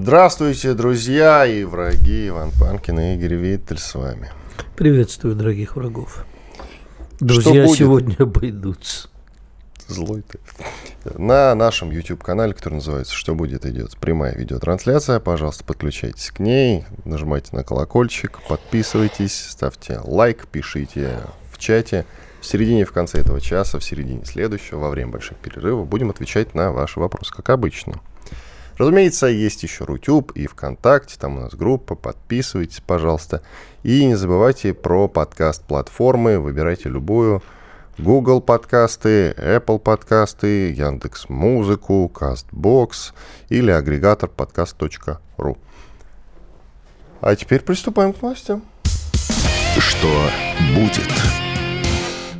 [0.00, 2.28] Здравствуйте, друзья и враги.
[2.28, 4.30] Иван Панкин и Игорь Виттель с вами.
[4.76, 6.24] Приветствую, дорогих врагов.
[7.18, 9.08] Друзья сегодня обойдутся.
[9.88, 10.38] Злой ты.
[11.18, 15.18] На нашем YouTube-канале, который называется «Что будет?» идет прямая видеотрансляция.
[15.18, 22.06] Пожалуйста, подключайтесь к ней, нажимайте на колокольчик, подписывайтесь, ставьте лайк, пишите в чате.
[22.40, 26.08] В середине и в конце этого часа, в середине следующего, во время больших перерывов, будем
[26.10, 28.00] отвечать на ваши вопросы, как обычно.
[28.78, 33.42] Разумеется, есть еще Рутюб и ВКонтакте, там у нас группа, подписывайтесь, пожалуйста.
[33.82, 37.42] И не забывайте про подкаст-платформы, выбирайте любую.
[37.98, 43.12] Google подкасты, Apple подкасты, Яндекс Музыку, Castbox
[43.48, 45.58] или агрегатор подкаст.ру.
[47.20, 48.62] А теперь приступаем к новостям.
[49.76, 50.30] Что
[50.76, 51.12] будет?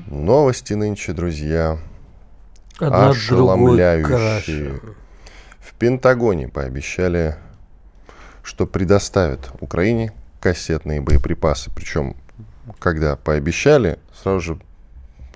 [0.07, 1.79] Новости нынче, друзья,
[2.79, 4.81] Одна ошеломляющие.
[5.69, 7.37] В Пентагоне пообещали,
[8.43, 11.71] что предоставят Украине кассетные боеприпасы.
[11.75, 12.17] Причем,
[12.79, 14.59] когда пообещали, сразу же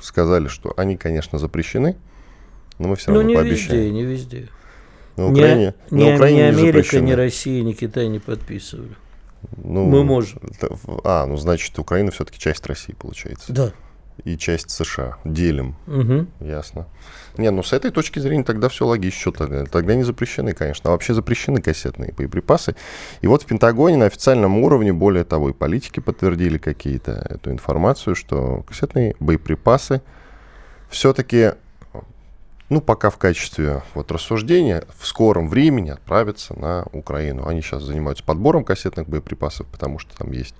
[0.00, 1.96] сказали, что они, конечно, запрещены,
[2.78, 3.80] но мы все Ну, равно не пообещаем.
[3.82, 4.48] везде, не везде.
[5.16, 7.06] На Украине, ни, на Украине ни не Америка, запрещено.
[7.08, 8.96] ни Россия, ни Китай не подписывали.
[9.58, 10.40] Ну, Мы можем.
[10.50, 13.52] это А, ну значит, Украина все-таки часть России, получается.
[13.52, 13.72] Да.
[14.24, 15.18] И часть США.
[15.24, 15.74] Делим.
[15.86, 16.28] Мгм.
[16.40, 16.86] Ясно.
[17.36, 19.32] Не, ну с этой точки зрения тогда все логично.
[19.32, 19.64] Тогда?
[19.64, 20.90] Тогда не запрещены, конечно.
[20.90, 22.76] А вообще запрещены кассетные боеприпасы.
[23.20, 28.14] И вот в Пентагоне на официальном уровне, более того, и политики подтвердили какие-то эту информацию,
[28.14, 30.02] что кассетные боеприпасы
[30.90, 31.52] все-таки,
[32.68, 37.46] ну, пока в качестве вот рассуждения, в скором времени отправятся на Украину.
[37.46, 40.54] Они сейчас занимаются подбором кассетных боеприпасов, потому что там есть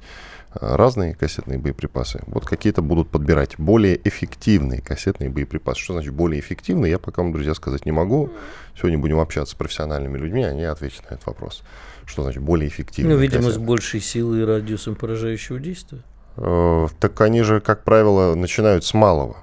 [0.55, 2.21] разные кассетные боеприпасы.
[2.27, 5.81] Вот какие-то будут подбирать более эффективные кассетные боеприпасы.
[5.81, 8.31] Что значит более эффективные, я пока вам, друзья, сказать не могу.
[8.77, 11.62] Сегодня будем общаться с профессиональными людьми, они ответят на этот вопрос.
[12.05, 13.65] Что значит более эффективные Ну, видимо, с кассеты?
[13.65, 16.03] большей силой и радиусом поражающего действия.
[16.37, 19.37] Э, Так они же, как правило, начинают с малого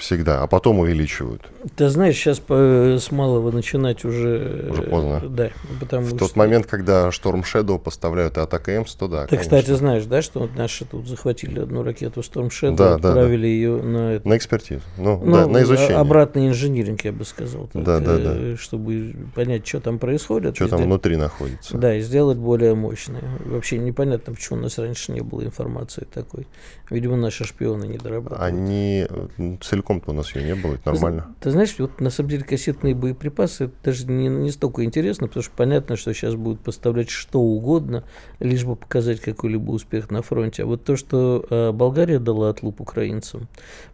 [0.00, 1.42] всегда, а потом увеличивают.
[1.76, 2.54] Ты знаешь, сейчас по,
[2.98, 4.68] с малого начинать уже...
[4.70, 5.20] Уже поздно.
[5.22, 6.18] э, Да, потому В что...
[6.18, 9.58] тот момент, когда Storm Shadow поставляют и Атака Эмс, то да, Ты, конечно.
[9.58, 13.82] кстати, знаешь, да, что наши тут захватили одну ракету Storm Shadow, Да, да, отправили ее
[13.82, 14.82] на это, На экспертизу.
[14.98, 15.96] Ну, Ну, да, на изучение.
[15.96, 17.68] а- Обратный инжиниринг, я бы сказал.
[17.72, 20.56] так, Да, да, э, Чтобы понять, что там происходит.
[20.56, 21.76] Что там сделать- внутри находится.
[21.76, 23.22] Да, и сделать более мощное.
[23.44, 26.46] Вообще непонятно, почему у нас раньше не было информации такой.
[26.88, 28.42] Видимо, наши шпионы не дорабатывают.
[28.42, 29.56] Они э,
[29.90, 31.34] целиком-то у нас ее не было, это Ты нормально.
[31.40, 35.42] Ты, знаешь, вот на самом деле кассетные боеприпасы это даже не, не столько интересно, потому
[35.42, 38.04] что понятно, что сейчас будут поставлять что угодно,
[38.38, 40.62] лишь бы показать какой-либо успех на фронте.
[40.62, 43.48] А вот то, что э, Болгария дала отлуп украинцам,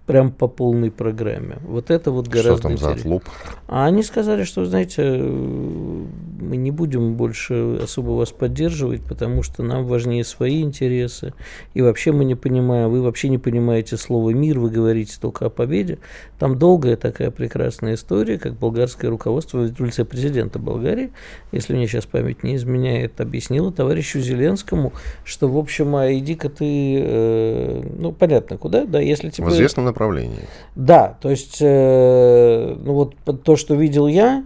[0.06, 3.16] прям по полной программе, вот это вот Что гораздо там за интереснее.
[3.16, 3.34] отлуп?
[3.66, 9.84] А они сказали, что, знаете, мы не будем больше особо вас поддерживать, потому что нам
[9.84, 11.34] важнее свои интересы.
[11.74, 15.50] И вообще мы не понимаем, вы вообще не понимаете слово «мир», вы говорите только о
[15.50, 15.98] победе.
[16.38, 21.10] Там долгая такая прекрасная история, как болгарское руководство в лице президента Болгарии,
[21.50, 24.92] если мне сейчас память не изменяет, объяснило товарищу Зеленскому,
[25.24, 29.46] что, в общем, а иди-ка ты, э, ну, понятно, куда, да, если тебе...
[29.46, 30.46] В известном направлении.
[30.74, 34.44] Да, то есть, э, ну вот то, что видел я,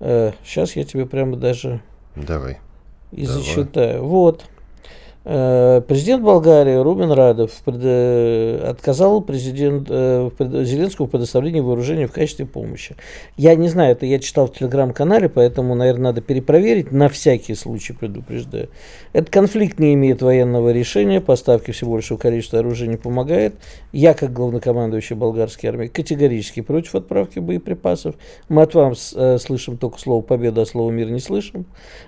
[0.00, 1.80] сейчас я тебе прямо даже
[2.16, 2.58] Давай.
[3.12, 3.40] и Давай.
[3.40, 4.04] зачитаю.
[4.04, 4.44] Вот.
[5.24, 12.44] Э, Президент Болгарии Рубин Радов э, отказал президент, э, Зеленскому в предоставлении вооружения в качестве
[12.44, 12.96] помощи.
[13.36, 17.92] Я не знаю, это я читал в телеграм-канале, поэтому, наверное, надо перепроверить, на всякий случай
[17.92, 18.68] предупреждаю.
[19.12, 23.54] Этот конфликт не имеет военного решения, поставки всего большего количества оружия не помогает.
[23.92, 28.16] Я, как главнокомандующий болгарской армии, категорически против отправки боеприпасов.
[28.48, 31.66] Мы от вас э, слышим только слово «победа», а слово «мир» не слышим.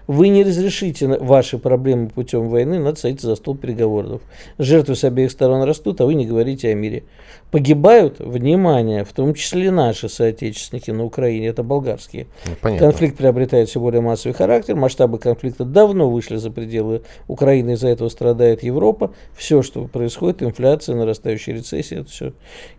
[0.09, 4.23] Вы не разрешите ваши проблемы путем войны, надо садиться за стол переговоров.
[4.59, 7.05] Жертвы с обеих сторон растут, а вы не говорите о мире.
[7.51, 12.27] Погибают, внимание, в том числе наши соотечественники на Украине, это болгарские.
[12.63, 17.89] Ну, Конфликт приобретает все более массовый характер, масштабы конфликта давно вышли за пределы Украины, из-за
[17.89, 19.13] этого страдает Европа.
[19.37, 22.33] Все, что происходит, инфляция, нарастающая рецессия, это все.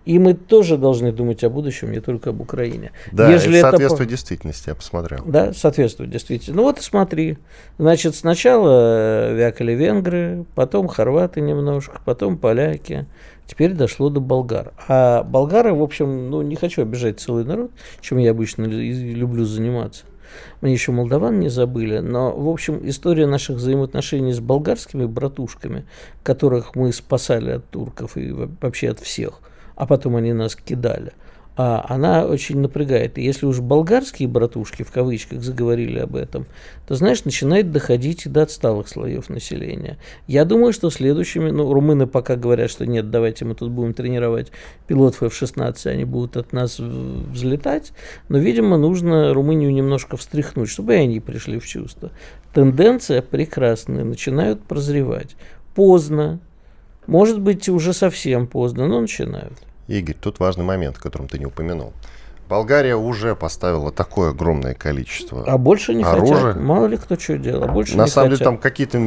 [0.05, 2.91] И мы тоже должны думать о будущем, не только об Украине.
[3.11, 4.09] Да, Ежели это соответствует это...
[4.09, 5.23] действительности, я посмотрел.
[5.25, 6.51] Да, соответствует действительности.
[6.51, 7.37] Ну вот смотри,
[7.77, 10.14] значит, сначала вякали венгры,
[10.55, 13.05] потом хорваты немножко, потом поляки,
[13.47, 14.73] Теперь дошло до болгар.
[14.87, 17.71] А болгары, в общем, ну, не хочу обижать целый народ,
[18.01, 20.05] чем я обычно люблю заниматься.
[20.61, 25.85] Мне еще молдаван не забыли, но, в общем, история наших взаимоотношений с болгарскими братушками,
[26.23, 29.39] которых мы спасали от турков и вообще от всех,
[29.75, 31.13] а потом они нас кидали–
[31.55, 33.17] она очень напрягает.
[33.17, 36.47] И если уж болгарские братушки, в кавычках, заговорили об этом,
[36.87, 39.97] то, знаешь, начинает доходить и до отсталых слоев населения.
[40.27, 44.51] Я думаю, что следующими, ну, румыны пока говорят, что нет, давайте мы тут будем тренировать
[44.87, 47.93] пилотов F-16, они будут от нас взлетать,
[48.27, 52.11] но, видимо, нужно Румынию немножко встряхнуть, чтобы и они пришли в чувство.
[52.53, 55.35] Тенденция прекрасная, начинают прозревать.
[55.73, 56.39] Поздно,
[57.07, 59.53] может быть, уже совсем поздно, но начинают.
[59.87, 61.93] Игорь, тут важный момент, о котором ты не упомянул.
[62.47, 66.53] Болгария уже поставила такое огромное количество А больше не оружия.
[66.53, 66.61] хотят.
[66.61, 67.63] Мало ли кто что делал.
[67.63, 68.39] А больше На не самом хотят.
[68.39, 68.99] деле там какие-то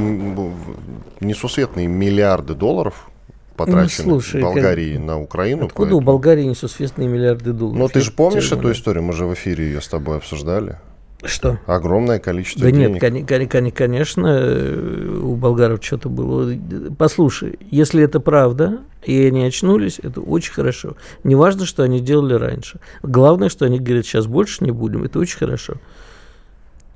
[1.21, 3.09] несусветные миллиарды долларов
[3.57, 5.05] потрачены ну, слушай, Болгарии как...
[5.05, 5.67] на Украину.
[5.67, 5.99] Откуда поэтому...
[5.99, 7.79] у Болгарии несусветные миллиарды долларов?
[7.79, 9.05] Ну ты же помнишь эту историю?
[9.05, 10.79] Мы же в эфире ее с тобой обсуждали.
[11.25, 11.59] Что?
[11.67, 13.00] Огромное количество да денег.
[13.00, 14.41] Да нет, конечно,
[15.20, 16.55] у болгаров что-то было.
[16.97, 20.97] Послушай, если это правда, и они очнулись, это очень хорошо.
[21.25, 22.79] Не важно, что они делали раньше.
[23.03, 25.75] Главное, что они говорят, сейчас больше не будем, это очень хорошо.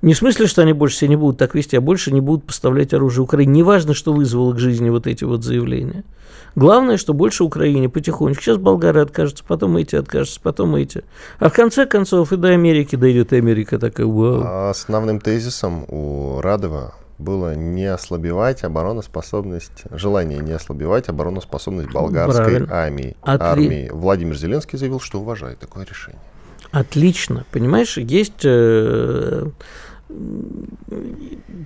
[0.02, 2.44] Не в смысле, что они больше себя не будут так вести, а больше не будут
[2.44, 3.52] поставлять оружие Украине.
[3.52, 6.04] Не важно, что вызвало к жизни вот эти вот заявления.
[6.54, 8.43] Главное, что больше Украине потихонечку.
[8.43, 11.04] Сейчас болгары откажутся, потом эти откажутся, потом эти.
[11.38, 14.43] А в конце концов и до Америки дойдет Америка такая, вау.
[14.44, 22.75] А основным тезисом у Радова было не ослабевать обороноспособность, желание не ослабевать обороноспособность болгарской Правильно.
[22.75, 23.16] армии.
[23.22, 23.44] Отли...
[23.44, 23.90] армии.
[23.93, 26.20] Владимир Зеленский заявил, что уважает такое решение.
[26.72, 27.44] Отлично.
[27.52, 29.46] Понимаешь, есть э,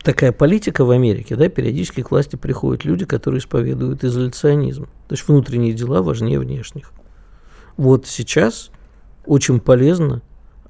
[0.03, 4.85] такая политика в Америке, да, периодически к власти приходят люди, которые исповедуют изоляционизм.
[5.09, 6.93] То есть внутренние дела важнее внешних.
[7.77, 8.71] Вот сейчас
[9.25, 10.23] очень полезно,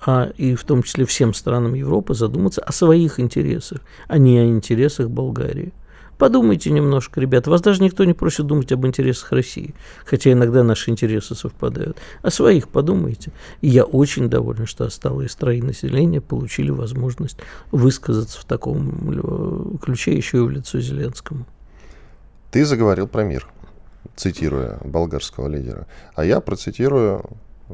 [0.05, 4.47] а и в том числе всем странам Европы, задуматься о своих интересах, а не о
[4.47, 5.73] интересах Болгарии.
[6.19, 7.47] Подумайте немножко, ребят.
[7.47, 9.75] Вас даже никто не просит думать об интересах России,
[10.05, 11.99] хотя иногда наши интересы совпадают.
[12.23, 13.33] О своих подумайте.
[13.61, 17.39] И я очень доволен, что осталые строи населения получили возможность
[17.71, 21.45] высказаться в таком ключе еще и в лицо Зеленскому.
[22.51, 23.47] Ты заговорил про мир,
[24.15, 25.87] цитируя болгарского лидера.
[26.15, 27.25] А я процитирую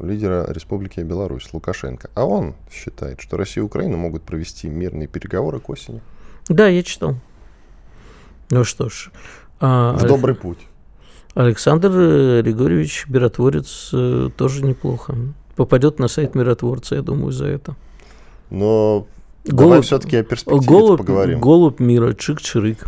[0.01, 2.09] лидера Республики Беларусь Лукашенко.
[2.15, 6.01] А он считает, что Россия и Украина могут провести мирные переговоры к осени.
[6.49, 7.15] Да, я читал.
[8.53, 9.09] Ну что ж.
[9.59, 10.59] А, в добрый путь.
[11.33, 11.89] Александр
[12.43, 15.15] Григорьевич Миротворец э, тоже неплохо.
[15.55, 17.75] Попадет на сайт Миротворца, я думаю, за это.
[18.51, 19.07] Но
[19.45, 21.39] голубь, давай все-таки о перспективе голубь, поговорим.
[21.39, 22.85] Голубь мира, чик-чирик.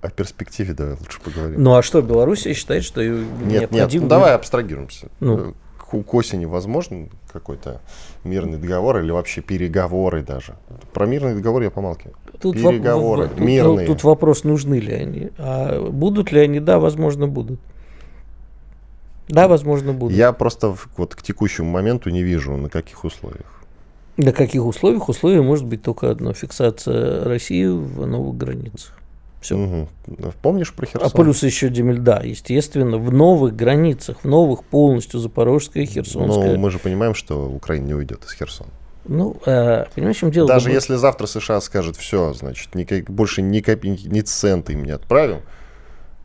[0.00, 1.60] О перспективе давай лучше поговорим.
[1.60, 5.08] Ну а что, Белоруссия считает, что нет, нет, ну, давай абстрагируемся.
[5.18, 5.54] Ну.
[5.90, 7.80] К, осени возможен какой-то
[8.22, 10.54] мирный договор или вообще переговоры даже?
[10.92, 12.14] Про мирный договор я помалкиваю.
[12.40, 13.86] Тут Переговоры, в, в, мирные.
[13.86, 15.30] Тут, тут вопрос, нужны ли они.
[15.36, 16.60] А будут ли они?
[16.60, 17.58] Да, возможно, будут.
[19.28, 20.16] Да, возможно, будут.
[20.16, 23.62] Я просто вот к текущему моменту не вижу, на каких условиях.
[24.16, 25.08] На каких условиях?
[25.08, 26.32] Условие может быть только одно.
[26.32, 28.99] Фиксация России в новых границах.
[29.40, 29.56] Все.
[29.56, 29.88] Угу.
[30.42, 31.10] Помнишь про Херсон?
[31.12, 36.52] А плюс еще Демель, да, естественно, в новых границах, в новых полностью Запорожская и Херсонская.
[36.52, 38.70] Но мы же понимаем, что Украина не уйдет из Херсона.
[39.06, 40.46] Ну, э, понимаешь, в чем дело?
[40.46, 44.90] Даже если завтра США скажет, все, значит, никак, больше ни копейки, ни цента им не
[44.90, 45.40] отправим,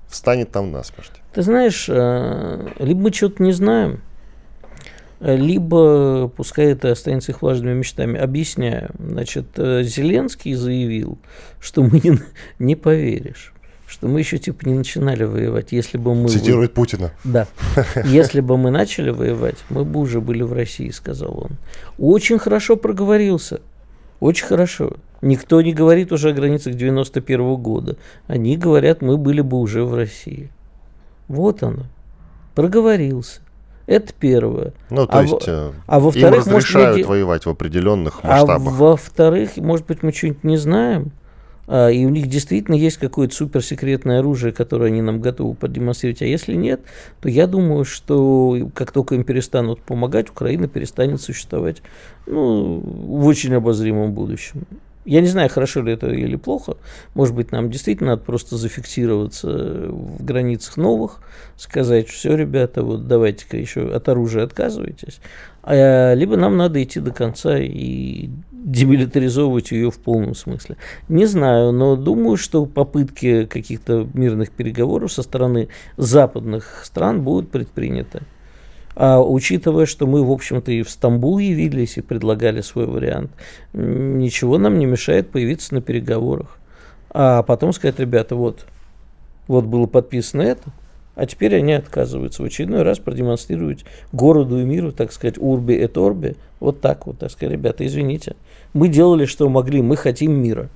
[0.10, 1.12] встанет там насмерть.
[1.34, 4.02] Ты знаешь, э, либо мы что-то не знаем,
[5.20, 8.90] либо, пускай это останется их влажными мечтами, объясняю.
[9.00, 11.18] Значит, э, Зеленский заявил,
[11.60, 12.20] что мы не,
[12.60, 13.54] не поверишь
[13.88, 15.72] что мы еще типа не начинали воевать.
[15.72, 16.28] Если бы мы...
[16.28, 16.76] Цитирует вы...
[16.76, 17.12] Путина.
[17.24, 17.48] Да.
[18.04, 21.52] Если бы мы начали воевать, мы бы уже были в России, сказал он.
[21.98, 23.62] Очень хорошо проговорился.
[24.20, 24.94] Очень хорошо.
[25.22, 27.96] Никто не говорит уже о границах 91 -го года.
[28.28, 30.50] Они говорят, мы были бы уже в России.
[31.28, 31.84] Вот оно.
[32.54, 33.42] Проговорился.
[33.88, 34.74] Это первое.
[34.90, 38.74] Ну, то а есть, в, а во-вторых, им разрешают может воевать в определенных а масштабах.
[38.74, 41.12] А во-вторых, может быть, мы что-нибудь не знаем,
[41.68, 46.22] а, и у них действительно есть какое-то суперсекретное оружие, которое они нам готовы продемонстрировать.
[46.22, 46.82] А если нет,
[47.22, 51.82] то я думаю, что как только им перестанут помогать, Украина перестанет существовать
[52.26, 54.64] ну, в очень обозримом будущем.
[55.06, 56.78] Я не знаю, хорошо ли это или плохо.
[57.14, 61.22] Может быть, нам действительно надо просто зафиксироваться в границах новых,
[61.58, 65.20] сказать, все, ребята, вот давайте-ка еще от оружия отказывайтесь.
[65.62, 70.78] А, либо нам надо идти до конца и демилитаризовывать ее в полном смысле.
[71.08, 78.24] Не знаю, но думаю, что попытки каких-то мирных переговоров со стороны западных стран будут предприняты.
[78.96, 83.32] А учитывая, что мы, в общем-то, и в Стамбул явились и предлагали свой вариант,
[83.74, 86.58] ничего нам не мешает появиться на переговорах.
[87.10, 88.66] А потом сказать, ребята, вот,
[89.48, 90.70] вот было подписано это,
[91.16, 95.88] а теперь они отказываются в очередной раз продемонстрировать городу и миру, так сказать, урби и
[95.88, 98.36] торби, вот так вот, так сказать, ребята, извините,
[98.74, 100.70] мы делали, что могли, мы хотим мира.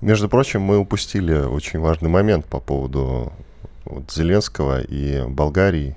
[0.00, 3.32] Между прочим, мы упустили очень важный момент по поводу
[3.84, 5.96] вот, Зеленского и Болгарии,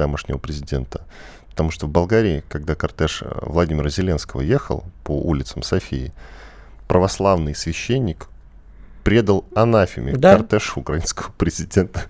[0.00, 1.02] тамошнего президента.
[1.50, 6.14] Потому что в Болгарии, когда кортеж Владимира Зеленского ехал по улицам Софии,
[6.88, 8.28] православный священник
[9.04, 10.36] предал анафеме да?
[10.38, 12.04] кортеж украинского президента.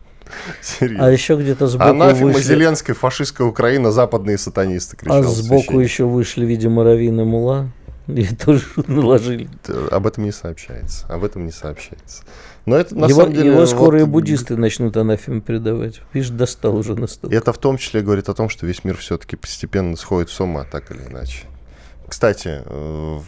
[0.62, 1.06] Серьезно.
[1.06, 2.48] А еще где-то сбоку Анафема вышли...
[2.48, 5.18] Зеленская, фашистская Украина, западные сатанисты кричал.
[5.18, 7.70] А сбоку еще вышли, видимо, Равин и Мула.
[8.06, 9.50] И тоже наложили.
[9.90, 11.06] Об этом не сообщается.
[11.08, 12.22] Об этом не сообщается.
[12.66, 13.50] Но это на его, самом деле...
[13.50, 16.00] Его скоро вот, и буддисты начнут анафем передавать.
[16.12, 17.34] Видишь, достал уже настолько.
[17.34, 20.64] Это в том числе говорит о том, что весь мир все-таки постепенно сходит с ума,
[20.64, 21.44] так или иначе.
[22.08, 23.20] Кстати, э,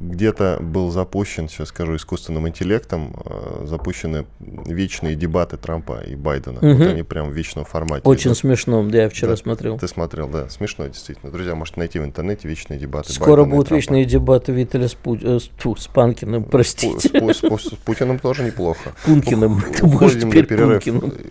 [0.00, 6.58] где-то был запущен, сейчас скажу, искусственным интеллектом, э, запущены вечные дебаты Трампа и Байдена.
[6.58, 6.74] Угу.
[6.74, 8.02] Вот они прям в вечном формате.
[8.04, 8.38] Очень идут.
[8.38, 9.78] смешно, да, я вчера да, смотрел.
[9.78, 11.30] Ты смотрел, да, смешно действительно.
[11.30, 15.16] Друзья, можете найти в интернете вечные дебаты Скоро Байдена будут вечные дебаты Виталя с, Пу...
[15.16, 17.08] э, с, с Панкиным, простите.
[17.08, 18.92] С, с, с, с Путиным тоже неплохо.
[19.04, 19.62] Пункиным.
[19.82, 20.80] Уходим до перерыва.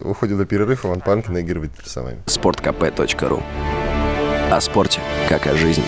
[0.01, 0.69] Уходим до перерыва.
[0.83, 2.17] Иван Панкин и Игорь Виттель с вами.
[2.27, 3.41] Спорткп.ру
[4.51, 5.85] О спорте, как о жизни.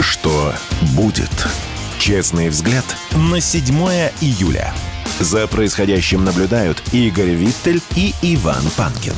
[0.00, 0.54] Что
[0.96, 1.46] будет?
[1.98, 2.84] Честный взгляд
[3.30, 3.76] на 7
[4.22, 4.72] июля.
[5.20, 9.12] За происходящим наблюдают Игорь Виттель и Иван Панкин.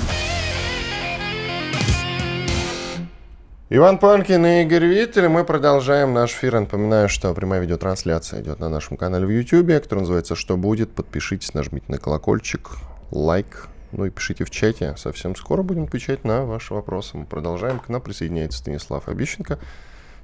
[3.70, 5.28] Иван Панкин и Игорь Виттель.
[5.28, 6.58] Мы продолжаем наш эфир.
[6.58, 10.90] Напоминаю, что прямая видеотрансляция идет на нашем канале в YouTube, который называется «Что будет?».
[10.90, 12.70] Подпишитесь, нажмите на колокольчик,
[13.12, 14.96] лайк, ну и пишите в чате.
[14.98, 17.16] Совсем скоро будем отвечать на ваши вопросы.
[17.16, 17.78] Мы продолжаем.
[17.78, 19.60] К нам присоединяется Станислав Обещенко.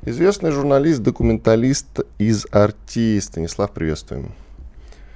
[0.03, 3.19] Известный журналист, документалист из Арти.
[3.21, 4.33] Станислав, приветствуем.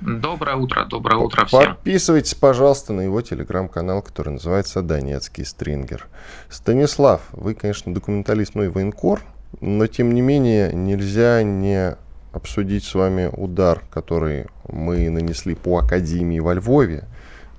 [0.00, 1.60] Доброе утро, доброе утро всем.
[1.60, 6.08] Подписывайтесь, пожалуйста, на его телеграм-канал, который называется «Донецкий стрингер».
[6.50, 9.22] Станислав, вы, конечно, документалист, ну и военкор,
[9.60, 11.96] но, тем не менее, нельзя не
[12.32, 17.04] обсудить с вами удар, который мы нанесли по Академии во Львове,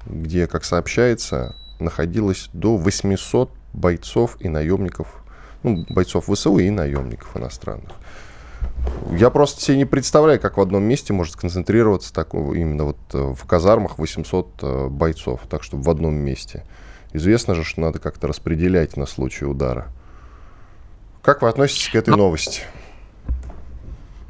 [0.05, 5.22] где, как сообщается, находилось до 800 бойцов и наемников
[5.63, 7.91] ну, бойцов ВСУ и наемников иностранных.
[9.11, 13.17] Я просто себе не представляю, как в одном месте может сконцентрироваться так, именно вот э,
[13.17, 16.65] в казармах 800 э, бойцов, так что в одном месте.
[17.13, 19.87] Известно же, что надо как-то распределять на случай удара.
[21.21, 22.63] Как вы относитесь к этой ну, новости?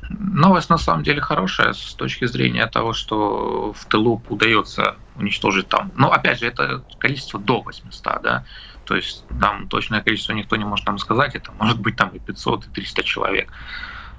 [0.10, 5.92] Новость на самом деле хорошая с точки зрения того, что в тылу удается уничтожить там.
[5.96, 8.46] Но опять же, это количество до 800, да.
[8.86, 12.20] То есть там точное количество никто не может нам сказать, это может быть там и
[12.20, 13.52] 500, и 300 человек.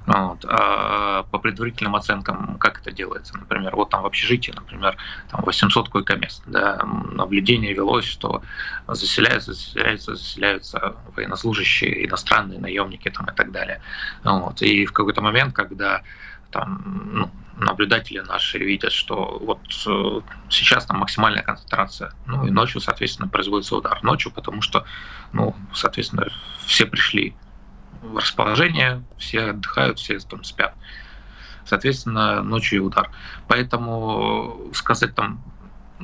[0.06, 0.44] Вот.
[0.46, 3.38] А по предварительным оценкам, как это делается?
[3.38, 4.98] Например, вот там в общежитии, например,
[5.30, 6.42] там 800 койко-мест.
[6.46, 8.42] Да, наблюдение велось, что
[8.86, 13.80] заселяются, заселяются, заселяются военнослужащие, иностранные наемники там, и так далее.
[14.24, 14.60] Вот.
[14.60, 16.02] И в какой-то момент, когда
[16.54, 16.80] там,
[17.12, 22.12] ну, наблюдатели наши видят, что вот э, сейчас там максимальная концентрация.
[22.26, 23.98] Ну и ночью, соответственно, производится удар.
[24.02, 24.84] Ночью, потому что,
[25.32, 26.28] ну, соответственно,
[26.64, 27.34] все пришли
[28.02, 30.74] в расположение, все отдыхают, все там спят.
[31.64, 33.10] Соответственно, ночью и удар.
[33.48, 35.42] Поэтому сказать там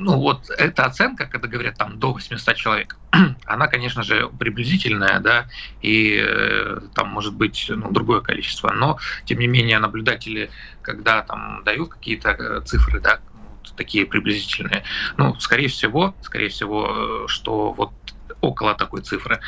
[0.01, 2.97] ну вот эта оценка, когда говорят там до 800 человек,
[3.45, 5.47] она, конечно же, приблизительная, да,
[5.81, 10.49] и э, там может быть ну, другое количество, но тем не менее наблюдатели,
[10.81, 13.19] когда там дают какие-то э, цифры, да,
[13.75, 14.83] такие приблизительные,
[15.17, 17.91] ну, скорее всего, скорее всего, э, что вот
[18.41, 19.39] около такой цифры.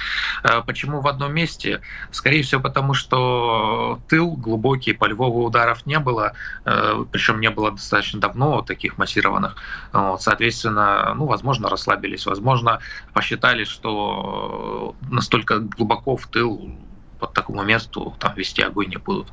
[0.43, 1.81] А почему в одном месте?
[2.12, 6.33] Скорее всего, потому что тыл глубокий, по Львову ударов не было,
[6.65, 9.55] э, причем не было достаточно давно таких массированных.
[10.19, 12.79] Соответственно, ну, возможно, расслабились, возможно,
[13.13, 16.71] посчитали, что настолько глубоко в тыл
[17.19, 19.31] по такому месту там вести огонь не будут.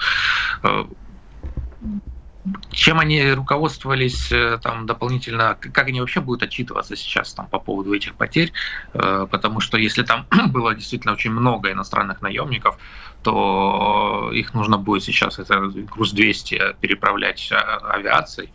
[2.44, 7.58] Э, чем они руководствовались э, там дополнительно, как они вообще будут отчитываться сейчас там по
[7.58, 8.52] поводу этих потерь,
[8.94, 12.78] э, потому что если там было действительно очень много иностранных наемников,
[13.22, 18.50] то их нужно будет сейчас это груз 200 переправлять а, авиацией,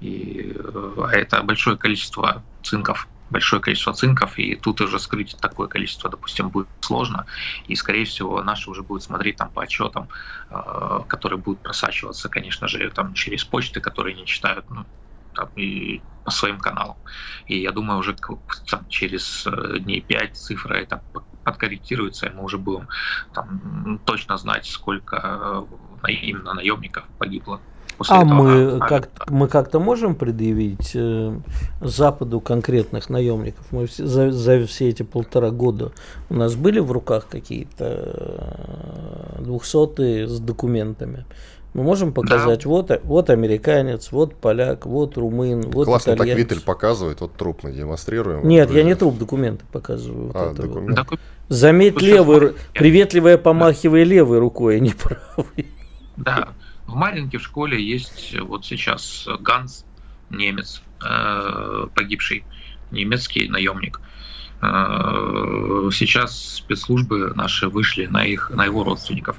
[0.00, 0.56] и
[0.96, 6.48] а это большое количество цинков большое количество цинков, и тут уже скрыть такое количество, допустим,
[6.48, 7.26] будет сложно.
[7.66, 10.08] И, скорее всего, наши уже будут смотреть там по отчетам,
[10.50, 14.84] э, которые будут просачиваться, конечно же, там через почты, которые не читают, ну,
[15.34, 16.96] там, и по своим каналам.
[17.46, 18.16] И я думаю, уже
[18.70, 21.02] там, через э, дней 5 цифра это
[21.44, 22.88] подкорректируется, и мы уже будем
[23.32, 25.66] там, точно знать, сколько
[26.08, 27.60] э, именно наемников погибло
[27.98, 31.34] После а этого мы, как, мы как-то можем предъявить э,
[31.80, 33.64] Западу конкретных наемников?
[33.70, 35.92] Мы все, за, за все эти полтора года
[36.28, 41.24] у нас были в руках какие-то двухсотые с документами?
[41.76, 42.70] Мы можем показать, да.
[42.70, 46.38] вот, вот американец, вот поляк, вот румын, вот Классно итальянец.
[46.38, 48.48] так Витель показывает, вот труп мы демонстрируем.
[48.48, 50.32] Нет, я не труп, документы показываю.
[50.34, 51.06] А, вот документ.
[51.10, 51.20] вот.
[51.48, 55.66] Заметь левый, приветливое помахивая левой рукой, а не правой.
[56.16, 56.48] Да,
[56.86, 59.84] в Маринке в школе есть вот сейчас Ганс,
[60.30, 62.44] немец, э, погибший,
[62.90, 64.00] немецкий наемник.
[64.62, 69.36] Э, сейчас спецслужбы наши вышли на, их, на его родственников.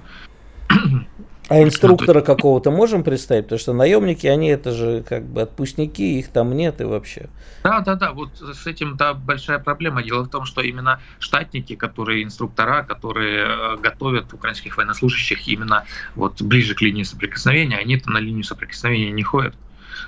[1.49, 3.45] А инструктора какого-то можем представить?
[3.45, 7.29] Потому что наемники, они это же как бы отпускники, их там нет и вообще.
[7.63, 10.03] Да, да, да, вот с этим да, большая проблема.
[10.03, 15.85] Дело в том, что именно штатники, которые инструктора, которые э, готовят украинских военнослужащих именно
[16.15, 19.55] вот ближе к линии соприкосновения, они-то на линию соприкосновения не ходят.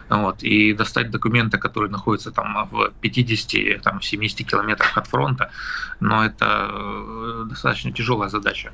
[0.10, 5.52] Вот, и достать документы, которые находятся там в 50, там, 70 километрах от фронта,
[6.00, 8.72] но это э, достаточно тяжелая задача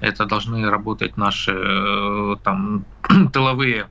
[0.00, 2.84] это должны работать наши э, там
[3.32, 3.88] тыловые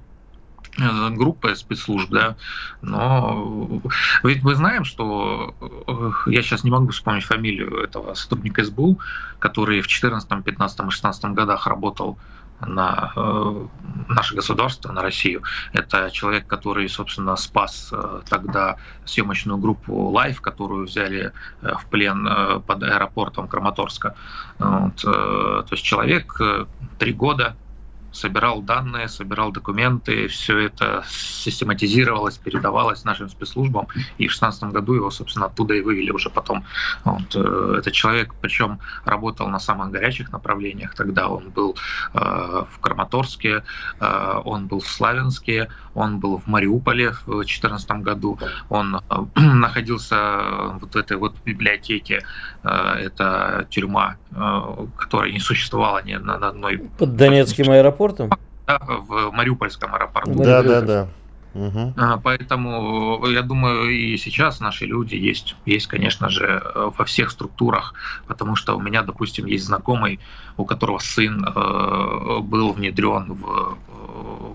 [0.78, 2.36] э, группы спецслужб, да,
[2.82, 3.82] но
[4.24, 5.56] ведь мы знаем, что
[5.88, 9.00] э, я сейчас не могу вспомнить фамилию этого сотрудника СБУ,
[9.40, 12.18] который в 14, 15, 16 годах работал
[12.60, 13.68] на э,
[14.10, 15.44] наше государство, на Россию.
[15.74, 22.28] Это человек, который, собственно, спас э, тогда съемочную группу Life, которую взяли э, в плен
[22.66, 24.16] под аэропортом Краматорска.
[24.60, 26.40] Вот, то есть человек
[26.98, 27.56] три года
[28.18, 33.88] собирал данные, собирал документы, все это систематизировалось, передавалось нашим спецслужбам,
[34.18, 36.64] и в 2016 году его, собственно, оттуда и вывели уже потом.
[37.06, 41.76] Вот, э, этот человек, причем работал на самых горячих направлениях, тогда он был
[42.14, 43.64] э, в Краматорске,
[44.00, 48.40] э, он был в Славянске, он был в Мариуполе в 2014 году,
[48.70, 49.00] он э,
[49.40, 50.18] находился
[50.80, 52.24] вот в этой вот библиотеке,
[52.64, 56.78] э, это тюрьма, э, которая не существовала ни на одной...
[56.98, 58.07] Под Донецким аэропортом?
[58.08, 58.40] Аэропортом?
[58.66, 60.34] Да, в Мариупольском аэропорту.
[60.44, 61.08] Да, да, да.
[61.54, 61.94] Угу.
[62.24, 67.96] Поэтому я думаю, и сейчас наши люди есть, есть, конечно же, во всех структурах,
[68.28, 70.20] потому что у меня, допустим, есть знакомый,
[70.58, 73.78] у которого сын э, был внедрен в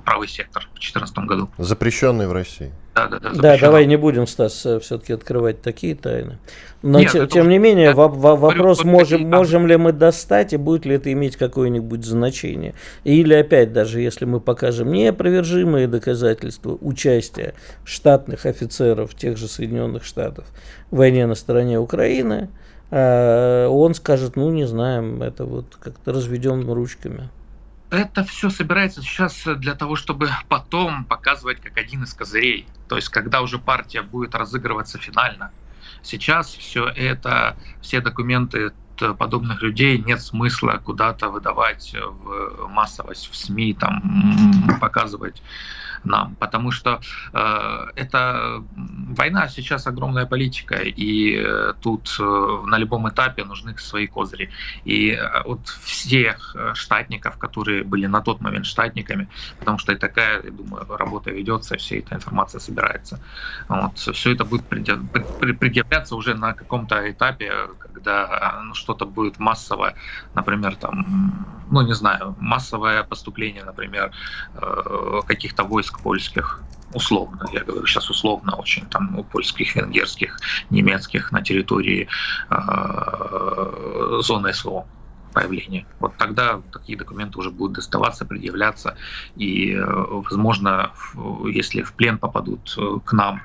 [0.04, 1.48] правый сектор в 2014 году.
[1.58, 2.72] Запрещенный в России.
[2.94, 6.38] Да, да, да, да давай не будем, Стас, э, все-таки открывать такие тайны.
[6.82, 10.58] Но Нет, тем, тем не менее, да, во- вопрос, можем, можем ли мы достать и
[10.58, 12.74] будет ли это иметь какое-нибудь значение.
[13.04, 20.44] Или опять, даже если мы покажем неопровержимые доказательства участия штатных офицеров тех же Соединенных Штатов
[20.90, 22.50] в войне на стороне Украины,
[22.90, 27.30] э, он скажет, ну не знаем, это вот как-то разведем ручками
[27.92, 32.66] это все собирается сейчас для того, чтобы потом показывать как один из козырей.
[32.88, 35.52] То есть, когда уже партия будет разыгрываться финально.
[36.02, 38.72] Сейчас все это, все документы
[39.18, 45.42] подобных людей нет смысла куда-то выдавать в массовость в СМИ, там показывать
[46.04, 47.00] нам, потому что
[47.32, 48.64] э, это
[49.16, 52.22] война сейчас огромная политика, и э, тут э,
[52.66, 54.50] на любом этапе нужны свои козыри.
[54.84, 59.96] И э, вот всех э, штатников, которые были на тот момент штатниками, потому что и
[59.96, 63.20] такая, я думаю, работа ведется, вся эта информация собирается.
[63.68, 69.94] Вот, все это будет предъявляться уже на каком-то этапе, когда ну, что-то будет массовое,
[70.34, 74.12] например, там, ну не знаю, массовое поступление, например,
[74.54, 76.60] э, каких-то войск польских,
[76.94, 80.38] условно, я говорю сейчас условно очень, там у польских, венгерских,
[80.70, 82.08] немецких на территории
[82.50, 84.86] э, зоны СВО.
[85.32, 85.86] появления.
[85.98, 88.96] Вот тогда такие документы уже будут доставаться, предъявляться,
[89.36, 90.90] и, э, возможно,
[91.54, 93.40] если в плен попадут к нам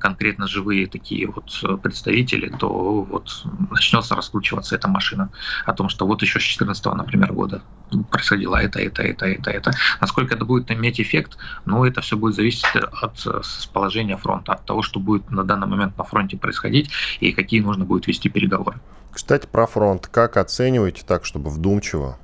[0.00, 5.30] конкретно живые такие вот представители, то вот начнется раскручиваться эта машина
[5.64, 7.62] о том, что вот еще с 2014, например, года
[8.10, 9.72] происходило это, это, это, это, это.
[10.00, 13.26] Насколько это будет иметь эффект, ну, это все будет зависеть от
[13.72, 16.90] положения фронта, от того, что будет на данный момент на фронте происходить
[17.20, 18.78] и какие нужно будет вести переговоры.
[19.12, 20.06] Кстати, про фронт.
[20.06, 22.18] Как оцениваете так, чтобы вдумчиво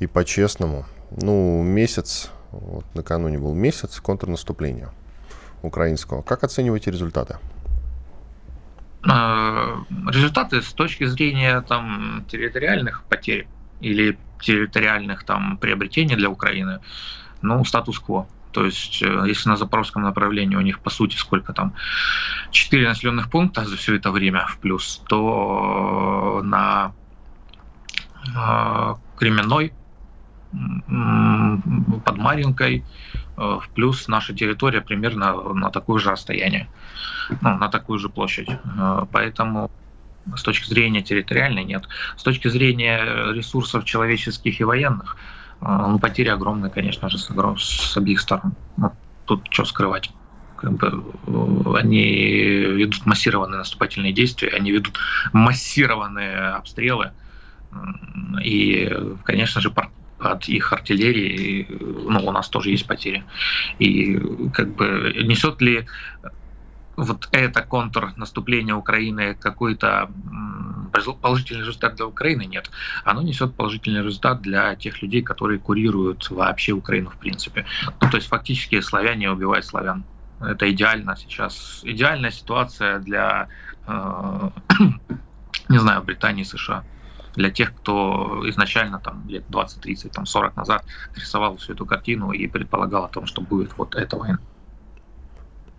[0.00, 0.84] и по-честному?
[1.10, 4.90] Ну, месяц, вот накануне был месяц контрнаступления
[5.62, 6.22] украинского.
[6.22, 7.38] Как оцениваете результаты?
[9.08, 13.46] А, результаты с точки зрения там, территориальных потерь
[13.80, 16.80] или территориальных там, приобретений для Украины,
[17.42, 18.26] ну, статус-кво.
[18.52, 21.74] То есть, э, если на запорожском направлении у них, по сути, сколько там,
[22.50, 26.92] 4 населенных пункта за все это время в плюс, то на
[28.26, 29.72] э, Кременной,
[32.04, 32.84] под Маринкой,
[33.36, 36.68] э, плюс наша территория примерно на такое же расстояние,
[37.40, 38.48] ну, на такую же площадь.
[39.12, 39.70] Поэтому
[40.34, 41.88] с точки зрения территориальной нет.
[42.16, 45.16] С точки зрения ресурсов человеческих и военных–
[45.60, 47.28] а, ну, потери огромные, конечно же, с,
[47.58, 48.54] с обеих сторон.
[48.76, 48.92] Ну,
[49.24, 50.10] тут что скрывать.
[50.56, 54.98] Как бы, э, они ведут массированные наступательные действия, они ведут
[55.32, 57.12] массированные обстрелы.
[58.42, 58.90] И,
[59.24, 59.70] конечно же,
[60.18, 63.24] от их артиллерии, ну, у нас тоже есть потери.
[63.78, 64.18] И
[64.52, 65.86] как бы несет ли
[66.96, 70.10] вот это контрнаступление Украины какой-то
[71.20, 72.70] положительный результат для Украины нет.
[73.04, 77.66] Оно несет положительный результат для тех людей, которые курируют вообще Украину в принципе.
[78.00, 80.04] Ну, то есть фактически славяне убивают славян.
[80.40, 81.80] Это идеально сейчас.
[81.82, 83.48] Идеальная ситуация для,
[83.86, 84.50] э,
[85.68, 86.82] не знаю, Британии, США
[87.36, 92.32] для тех, кто изначально там лет 20, 30, там 40 назад рисовал всю эту картину
[92.32, 94.38] и предполагал о том, что будет вот эта война.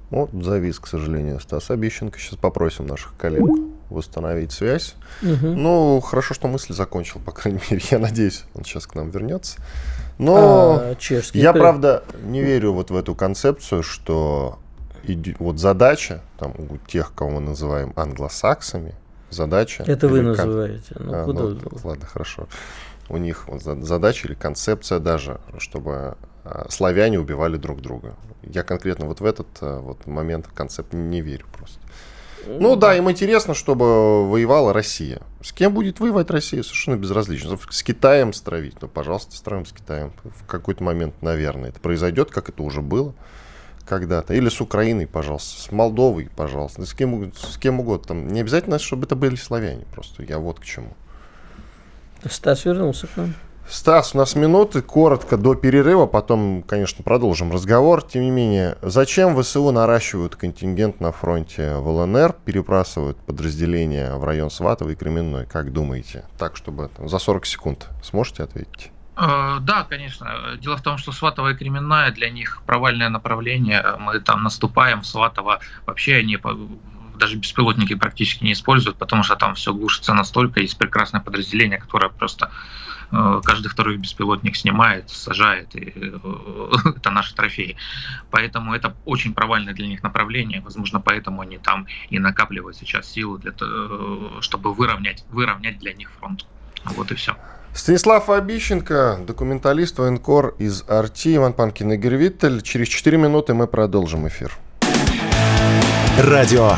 [0.10, 2.18] Вот завис, к сожалению, Стас Обещенко.
[2.18, 3.44] Сейчас попросим наших коллег
[3.90, 4.96] восстановить связь.
[5.22, 5.48] Угу.
[5.48, 7.82] Ну, хорошо, что мысль закончил, по крайней мере.
[7.92, 9.60] Я надеюсь, он сейчас к нам вернется.
[10.18, 14.60] Но а, чешский я, правда, не верю вот в эту концепцию, что
[15.40, 18.94] вот задача там, у тех, кого мы называем англосаксами,
[19.30, 19.84] задача...
[19.88, 20.96] Это вы называете.
[21.00, 22.48] Ну, а, куда ну, ладно, хорошо.
[23.10, 23.48] У них
[23.82, 28.16] задача или концепция даже, чтобы а, славяне убивали друг друга.
[28.44, 31.80] Я конкретно вот в этот а, вот момент, концепт не верю просто.
[32.46, 35.22] Ну да, им интересно, чтобы воевала Россия.
[35.42, 37.58] С кем будет воевать Россия, совершенно безразлично.
[37.70, 40.14] С Китаем стравить, ну, пожалуйста, стравим с Китаем.
[40.24, 43.14] В какой-то момент, наверное, это произойдет, как это уже было
[43.88, 44.34] когда-то.
[44.34, 48.08] Или с Украиной, пожалуйста, с Молдовой, пожалуйста, с кем, с кем угодно.
[48.08, 50.94] Там, не обязательно, чтобы это были славяне, просто я вот к чему.
[52.30, 53.34] Стас вернулся к нам.
[53.70, 58.02] Стас, у нас минуты, коротко до перерыва, потом, конечно, продолжим разговор.
[58.02, 64.50] Тем не менее, зачем ВСУ наращивают контингент на фронте в ЛНР, перебрасывают подразделения в район
[64.50, 65.46] Сватова и Кременной?
[65.46, 66.24] Как думаете?
[66.38, 68.92] Так, чтобы там, за 40 секунд сможете ответить?
[69.18, 70.58] Э, да, конечно.
[70.62, 73.84] Дело в том, что Сватово и Кременная для них провальное направление.
[74.00, 75.60] Мы там наступаем Сватово.
[75.86, 76.38] Вообще они
[77.16, 80.62] даже беспилотники практически не используют, потому что там все глушится настолько.
[80.62, 82.52] Есть прекрасное подразделение, которое просто
[83.12, 87.78] Э, каждый второй беспилотник снимает, сажает, и э, это наши трофеи.
[88.32, 93.40] Поэтому это очень провальное для них направление, возможно, поэтому они там и накапливают сейчас силы,
[93.40, 96.46] для того, чтобы выровнять, выровнять для них фронт.
[96.84, 97.36] Вот и все.
[97.74, 102.62] Станислав Обищенко, документалист, военкор из Арти, Иван Панкин, Игорь Виттель.
[102.62, 104.58] Через 4 минуты мы продолжим эфир.
[106.20, 106.72] Радио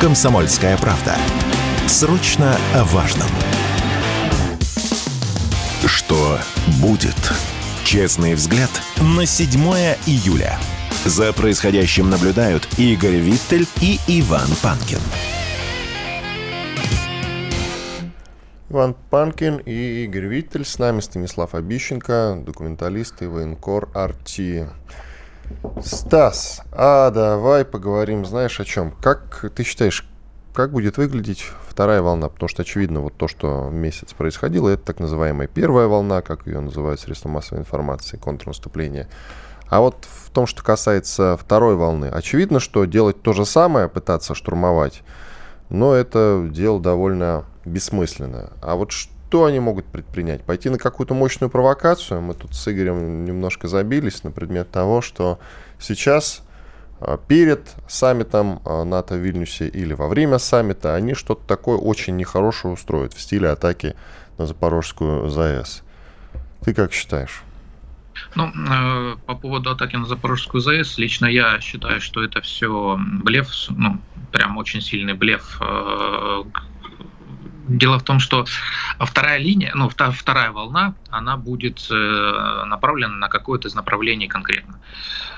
[0.00, 1.14] «Комсомольская правда».
[1.86, 3.28] Срочно о важном.
[5.86, 6.38] Что
[6.80, 7.32] будет?
[7.84, 9.60] Честный взгляд на 7
[10.06, 10.58] июля.
[11.04, 14.98] За происходящим наблюдают Игорь Виттель и Иван Панкин.
[18.70, 20.66] Иван Панкин и Игорь Виттель.
[20.66, 24.66] С нами Станислав Обищенко, документалист и военкор Арти.
[25.82, 28.92] Стас, а давай поговорим, знаешь, о чем?
[29.00, 30.06] Как ты считаешь,
[30.52, 32.28] как будет выглядеть вторая волна?
[32.28, 36.60] Потому что, очевидно, вот то, что месяц происходило, это так называемая первая волна, как ее
[36.60, 39.08] называют средства массовой информации, контрнаступление.
[39.70, 44.34] А вот в том, что касается второй волны, очевидно, что делать то же самое, пытаться
[44.34, 45.02] штурмовать,
[45.70, 48.50] но это дело довольно бессмысленное.
[48.62, 50.42] А вот что они могут предпринять?
[50.42, 52.20] Пойти на какую-то мощную провокацию?
[52.20, 55.38] Мы тут с Игорем немножко забились на предмет того, что
[55.78, 56.42] сейчас
[57.28, 63.12] перед саммитом НАТО в Вильнюсе или во время саммита, они что-то такое очень нехорошее устроят
[63.12, 63.94] в стиле атаки
[64.36, 65.82] на Запорожскую ЗАЭС.
[66.64, 67.42] Ты как считаешь?
[68.34, 73.48] Ну, э, по поводу атаки на Запорожскую ЗАЭС, лично я считаю, что это все блеф,
[73.68, 74.00] ну,
[74.32, 75.58] прям очень сильный блеф.
[75.60, 76.42] Э,
[77.68, 78.46] дело в том, что
[78.98, 84.80] вторая линия, ну, вторая волна, она будет э, направлена на какое-то из направлений конкретно.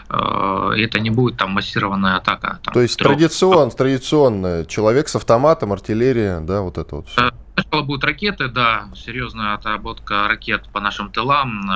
[0.09, 2.61] Э, это не будет там массированная атака.
[2.63, 3.13] Там, То есть трех...
[3.13, 7.21] традицион, традиционно человек с автоматом, артиллерия, да, вот это вот все.
[7.21, 11.69] Э, сначала будут ракеты, да, серьезная отработка ракет по нашим тылам,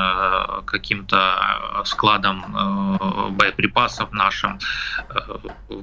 [0.64, 4.58] каким-то складам боеприпасов нашим,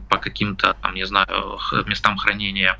[0.10, 2.80] по каким-то, там, не знаю, местам хранения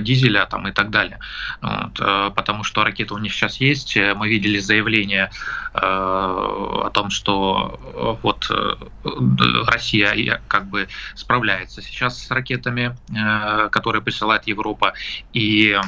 [0.00, 1.18] дизеля там и так далее.
[1.60, 3.96] Вот, э, потому что ракеты у них сейчас есть.
[3.96, 5.30] Мы видели заявление
[5.74, 8.50] э, о том, что вот
[9.66, 12.96] Россия как бы справляется сейчас с ракетами,
[13.70, 14.94] которые присылает Европа,
[15.32, 15.78] и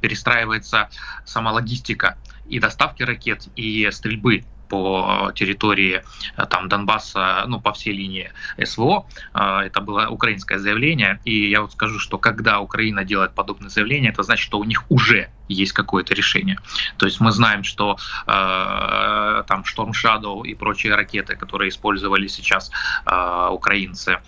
[0.00, 0.88] перестраивается
[1.24, 2.16] сама логистика
[2.48, 6.02] и доставки ракет, и стрельбы по территории
[6.36, 8.32] э, там, Донбасса, ну, по всей линии
[8.64, 9.04] СВО.
[9.34, 11.20] Э, это было украинское заявление.
[11.26, 14.84] И я вот скажу, что когда Украина делает подобное заявление, это значит, что у них
[14.90, 16.58] уже есть какое-то решение.
[16.96, 22.70] То есть мы знаем, что э, там Storm Shadow и прочие ракеты, которые использовали сейчас
[23.06, 24.20] э, украинцы,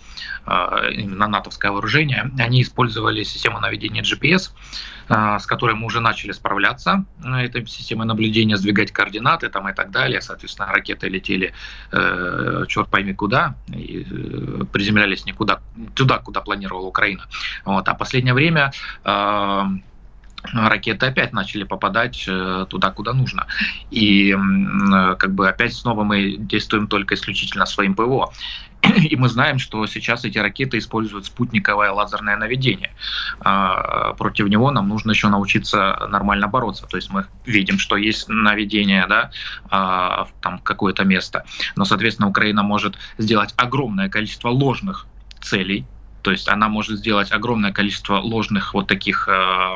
[0.45, 4.51] э, именно натовское вооружение, они использовали систему наведения GPS,
[5.07, 9.91] с которой мы уже начали справляться, э, этой системой наблюдения, сдвигать координаты там и так
[9.91, 10.21] далее.
[10.21, 11.53] Соответственно, ракеты летели
[11.91, 15.59] э, черт пойми куда, и э, приземлялись никуда,
[15.93, 17.25] туда, куда планировала Украина.
[17.65, 17.87] Вот.
[17.87, 18.71] А последнее время
[19.03, 19.63] э,
[20.53, 23.47] ракеты опять начали попадать э, туда, куда нужно.
[23.91, 24.35] И
[25.17, 28.31] как бы опять снова мы действуем только исключительно своим ПВО.
[29.09, 32.91] И мы знаем, что сейчас эти ракеты используют спутниковое лазерное наведение.
[33.39, 36.85] А, против него нам нужно еще научиться нормально бороться.
[36.87, 39.31] То есть мы видим, что есть наведение да,
[39.69, 41.45] а, в там какое-то место.
[41.75, 45.07] Но, соответственно, Украина может сделать огромное количество ложных
[45.41, 45.85] целей,
[46.25, 49.75] то есть она может сделать огромное количество ложных вот таких э,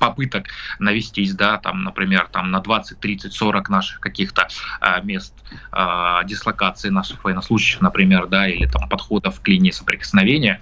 [0.00, 0.46] попыток
[0.80, 4.48] навестись, да, там, например, там на 20, 30, 40 наших каких-то
[4.80, 5.32] э, мест
[5.70, 10.60] э, дислокации наших военнослужащих, например, да, или там подходов к линии соприкосновения,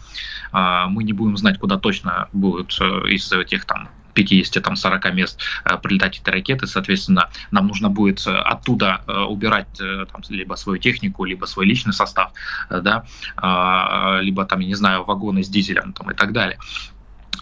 [0.53, 5.77] э, мы не будем знать, куда точно будут э, из этих там 50-40 мест э,
[5.79, 11.25] прилетать эти ракеты, соответственно, нам нужно будет э, оттуда э, убирать там, либо свою технику,
[11.25, 12.33] либо свой личный состав,
[12.71, 13.05] да,
[13.37, 16.59] а, либо там, я не знаю, вагоны с дизелем там, и так далее.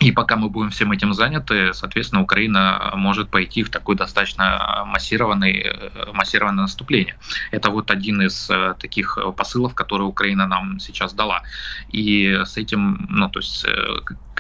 [0.00, 5.90] И пока мы будем всем этим заняты, соответственно, Украина может пойти в такое достаточно массированное,
[6.14, 7.16] массированное наступление.
[7.50, 11.42] Это вот один из таких посылов, которые Украина нам сейчас дала.
[11.92, 13.66] И с этим, ну, то есть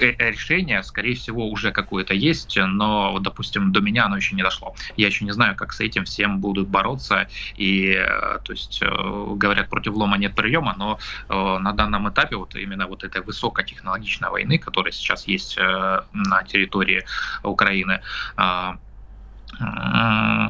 [0.00, 4.74] решение, скорее всего, уже какое-то есть, но, допустим, до меня оно еще не дошло.
[4.96, 7.28] Я еще не знаю, как с этим всем будут бороться.
[7.56, 12.86] И, э, то есть, говорят, против лома нет приема, но на данном этапе вот именно
[12.86, 17.04] вот этой высокотехнологичной войны, которая сейчас есть э, на территории
[17.42, 18.00] Украины.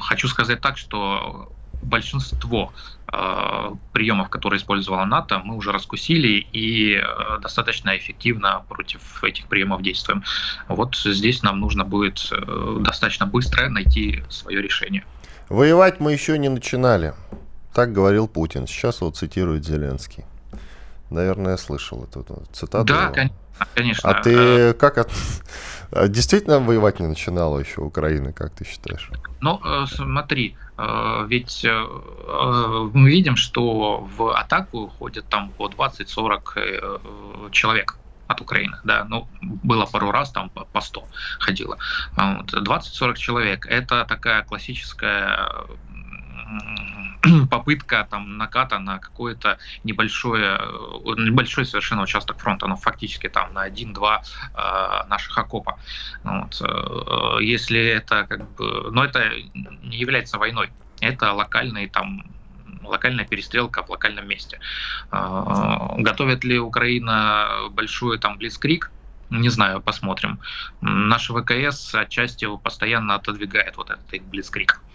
[0.01, 1.53] Хочу сказать так, что
[1.91, 2.73] большинство
[3.13, 9.83] э, приемов, которые использовала НАТО, мы уже раскусили и э, достаточно эффективно против этих приемов
[9.83, 10.25] действуем.
[10.69, 12.33] Вот здесь нам нужно будет
[12.81, 15.05] достаточно быстро найти свое решение.
[15.49, 17.13] Воевать мы еще не начинали.
[17.75, 18.67] Так говорил Путин.
[18.67, 20.25] Сейчас вот цитирует Зеленский.
[21.11, 22.85] Наверное, я слышал эту цитату.
[22.85, 23.37] Да, конечно
[23.75, 24.11] конечно.
[24.11, 25.11] А ты э, как от...
[26.09, 29.11] действительно воевать не начинала еще Украина, как ты считаешь?
[29.41, 30.70] Ну, э, смотри, э,
[31.29, 39.29] ведь мы видим, что в атаку ходят там по 20-40 человек от Украины, да, ну,
[39.43, 41.09] было пару раз там по 100
[41.41, 41.79] ходило.
[42.17, 45.51] Вот, 20-40 человек, это такая классическая
[47.51, 53.63] попытка там наката на какое-то небольшое, э, небольшой совершенно участок фронта, но фактически там на
[53.63, 54.23] один-два
[54.55, 55.79] э, наших окопа.
[56.25, 56.61] Вот.
[56.63, 62.25] Э, если это как бы, но это не является войной, это локальный там
[62.83, 64.59] локальная перестрелка в локальном месте.
[65.13, 68.91] Э, готовит ли Украина большой там блицкрик?
[69.31, 70.41] Не знаю, посмотрим.
[70.81, 74.81] Наши ВКС отчасти постоянно отодвигает вот этот блицкрик.
[74.83, 74.91] А,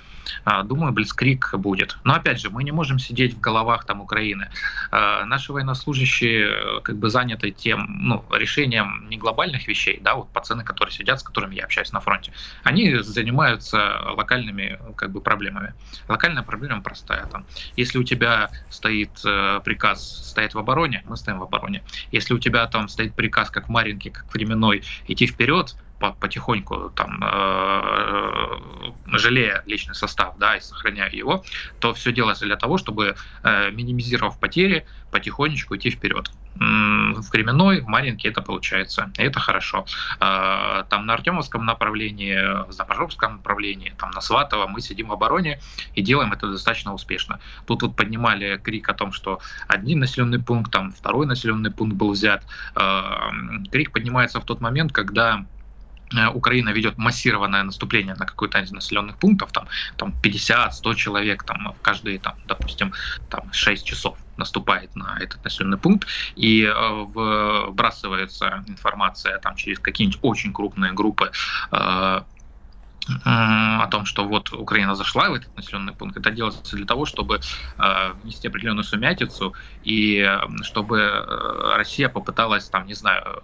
[0.63, 1.97] думаю, Блицкрик будет.
[2.03, 4.49] Но опять же, мы не можем сидеть в головах там Украины.
[4.91, 10.29] А, наши военнослужащие э, как бы заняты тем, ну, решением не глобальных вещей, да, вот
[10.29, 12.33] пацаны, которые сидят, с которыми я общаюсь на фронте,
[12.63, 15.73] они занимаются локальными как бы проблемами.
[16.07, 17.25] Локальная проблема простая.
[17.25, 21.83] Там, если у тебя стоит э, приказ стоять в обороне, мы стоим в обороне.
[22.11, 27.19] Если у тебя там стоит приказ, как в Маринке, как временной, идти вперед, потихоньку там
[27.23, 31.43] э, жалея личный состав, да, и сохраняя его,
[31.79, 36.31] то все делается для того, чтобы э, минимизировав потери, потихонечку идти вперед.
[36.57, 39.85] В Кременной, в Маринке это получается, и это хорошо.
[40.19, 45.59] Э, там на Артемовском направлении, в Запорожском направлении, там на Сватово мы сидим в обороне
[45.95, 47.39] и делаем это достаточно успешно.
[47.65, 52.11] Тут вот поднимали крик о том, что один населенный пункт, там второй населенный пункт был
[52.11, 52.43] взят.
[53.71, 55.54] Крик поднимается в тот момент, когда Э,
[56.33, 61.81] Украина ведет массированное наступление на какой-то из населенных пунктов, там, там 50-100 человек там, в
[61.81, 62.93] каждые, там, допустим,
[63.29, 70.19] там, 6 часов наступает на этот населенный пункт, и э, вбрасывается информация там, через какие-нибудь
[70.21, 71.31] очень крупные группы
[71.71, 72.21] э,
[73.23, 77.39] о том, что вот Украина зашла в этот населенный пункт, это делается для того, чтобы
[77.77, 83.43] э, внести определенную сумятицу и э, чтобы э, Россия попыталась, там, не знаю,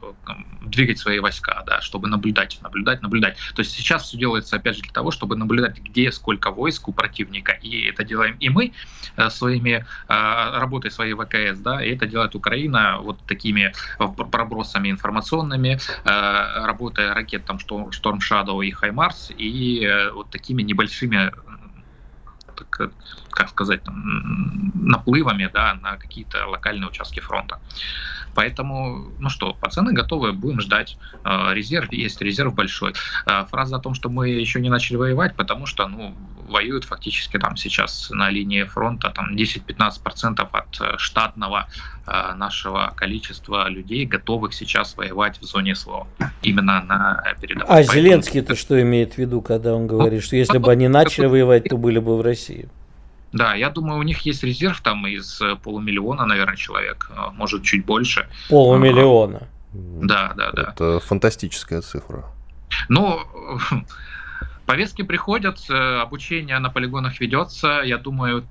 [0.62, 3.38] двигать свои войска, да, чтобы наблюдать, наблюдать, наблюдать.
[3.56, 6.94] То есть сейчас все делается, опять же, для того, чтобы наблюдать, где сколько войск у
[6.94, 8.74] противника, и это делаем и мы
[9.30, 13.74] своими работой своей ВКС, да, и это делает Украина вот такими
[14.32, 21.32] пробросами информационными, работая ракет там Storm Shadow и HIMARS, и и э, вот такими небольшими
[22.64, 22.92] так, э,
[23.30, 27.60] как сказать, там, наплывами да, на какие-то локальные участки фронта.
[28.34, 30.98] Поэтому, ну что, пацаны готовы, будем ждать.
[31.26, 32.94] Э, резерв есть, резерв большой.
[33.50, 36.16] Фраза о том, что мы еще не начали воевать, потому что, ну,
[36.48, 41.68] воюют фактически там сейчас на линии фронта там 10-15% от штатного
[42.36, 46.08] нашего количества людей, готовых сейчас воевать в зоне СВО.
[46.42, 47.74] Именно на передовой.
[47.74, 51.66] А Зеленский-то что имеет в виду, когда он говорит, что если бы они начали воевать,
[51.66, 52.51] то были бы в России?
[53.34, 58.28] Да, я думаю, у них есть резерв там из полумиллиона, наверное, человек, может, чуть больше.
[58.50, 59.48] Полумиллиона.
[59.74, 60.74] Да, да, да.
[60.76, 62.26] Это фантастическая цифра.
[62.90, 63.20] Ну,
[64.72, 67.82] Повестки приходят, э, обучение на полигонах ведется.
[67.84, 68.48] Я думаю,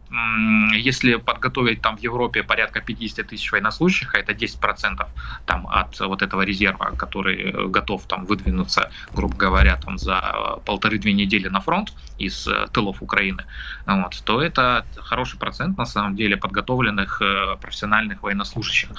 [0.75, 5.09] если подготовить там в Европе порядка 50 тысяч военнослужащих, а это 10%
[5.47, 11.15] там от вот этого резерва, который э, готов там выдвинуться, грубо говоря, там за полторы-две
[11.15, 13.47] недели на фронт из э, тылов Украины,
[13.87, 17.23] вот, то это хороший процент на самом деле подготовленных
[17.63, 18.91] профессиональных военнослужащих.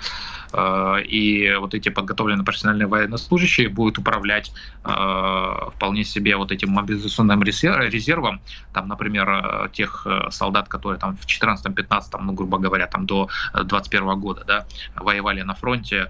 [1.06, 4.52] И вот эти подготовленные профессиональные военнослужащие будут управлять
[4.84, 8.42] вполне себе вот этим мобилизационным мобилизационным резервом,
[8.74, 13.30] там, например, э, тех э, солдат, которые там в 14-15, ну, грубо говоря, там до
[13.54, 16.10] 21 э, года, да, воевали на фронте,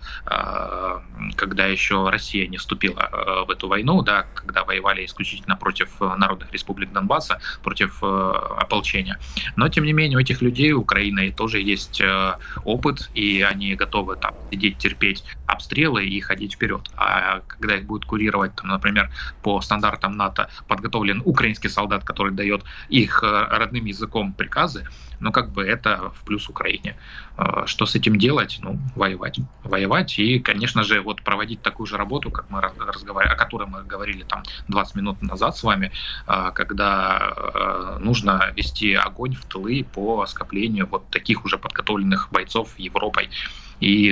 [1.36, 3.10] когда еще Россия не вступила
[3.48, 9.18] в эту войну, да, когда воевали исключительно против народных республик Донбасса, против ополчения.
[9.56, 12.02] Но, тем не менее, у этих людей Украины тоже есть
[12.64, 16.90] опыт, и они готовы там сидеть, терпеть обстрелы и ходить вперед.
[16.96, 19.10] А когда их будут курировать, там, например,
[19.42, 20.50] по стандартам НАТО
[20.82, 24.88] подготовлен украинский солдат, который дает их э, родным языком приказы,
[25.20, 26.96] но как бы это в плюс Украине.
[27.38, 28.60] Э, что с этим делать?
[28.62, 29.40] Ну, воевать.
[29.64, 33.84] Воевать и, конечно же, вот проводить такую же работу, как мы разговаривали, о которой мы
[33.84, 35.92] говорили там 20 минут назад с вами,
[36.28, 43.30] э, когда нужно вести огонь в тылы по скоплению вот таких уже подготовленных бойцов Европой
[43.80, 44.06] и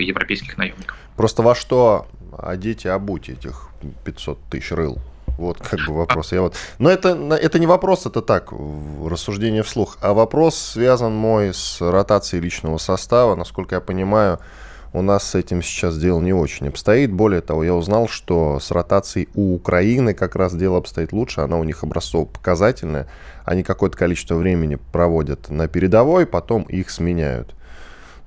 [0.00, 0.96] европейских наемников.
[1.16, 2.06] Просто во что
[2.38, 3.68] одеть и обуть этих
[4.04, 4.98] 500 тысяч рыл?
[5.38, 6.32] Вот как бы вопрос.
[6.32, 6.54] Я вот...
[6.78, 8.52] Но это, это не вопрос, это так,
[9.04, 9.98] рассуждение вслух.
[10.00, 13.34] А вопрос связан мой с ротацией личного состава.
[13.34, 14.38] Насколько я понимаю,
[14.92, 17.12] у нас с этим сейчас дело не очень обстоит.
[17.12, 21.40] Более того, я узнал, что с ротацией у Украины как раз дело обстоит лучше.
[21.40, 23.08] Она у них образцово показательная.
[23.44, 27.56] Они какое-то количество времени проводят на передовой, потом их сменяют.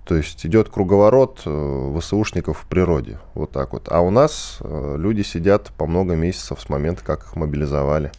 [0.08, 3.20] То есть идет круговорот э, ВСУшников в природе.
[3.34, 3.89] Вот так вот.
[3.91, 8.12] А у нас э, люди сидят по много месяцев с момента, как их мобилизовали.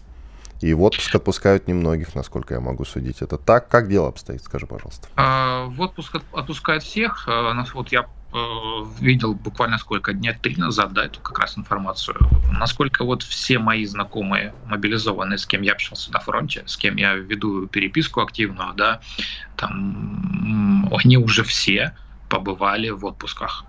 [0.60, 3.22] И в отпуск отпускают немногих, насколько я могу судить.
[3.22, 3.68] Это так?
[3.68, 4.42] Как дело обстоит?
[4.42, 5.08] Скажи, пожалуйста.
[5.16, 7.26] А, в отпуск отпускают всех.
[7.26, 8.06] Э, вот я
[9.00, 12.16] видел буквально сколько, дня три назад, да, эту как раз информацию.
[12.52, 17.14] Насколько вот все мои знакомые мобилизованные, с кем я общался на фронте, с кем я
[17.14, 19.00] веду переписку активную, да,
[19.56, 21.94] там они уже все
[22.28, 23.64] побывали в отпусках.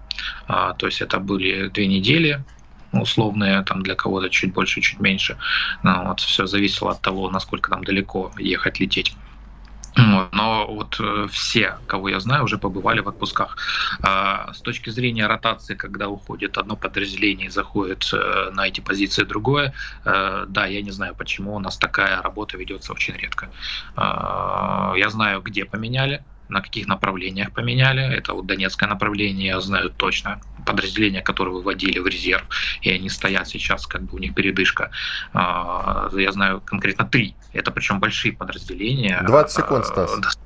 [0.47, 2.43] А, то есть это были две недели,
[2.91, 5.37] условные, там для кого-то чуть больше, чуть меньше.
[5.83, 9.15] Ну, вот все зависело от того, насколько там далеко ехать, лететь.
[10.31, 13.57] Но вот э, все, кого я знаю, уже побывали в отпусках.
[14.01, 19.23] А, с точки зрения ротации, когда уходит одно подразделение и заходит э, на эти позиции
[19.23, 19.73] другое,
[20.05, 23.49] э, да, я не знаю, почему у нас такая работа ведется очень редко.
[23.95, 28.01] А, я знаю, где поменяли, на каких направлениях поменяли.
[28.01, 30.41] Это вот Донецкое направление, я знаю точно.
[30.65, 32.43] Подразделения, которые выводили в резерв,
[32.81, 34.91] и они стоят сейчас, как бы у них передышка.
[35.33, 37.35] А, я знаю конкретно три.
[37.53, 39.23] Это причем большие подразделения.
[39.25, 40.39] 20 секунд, Стас.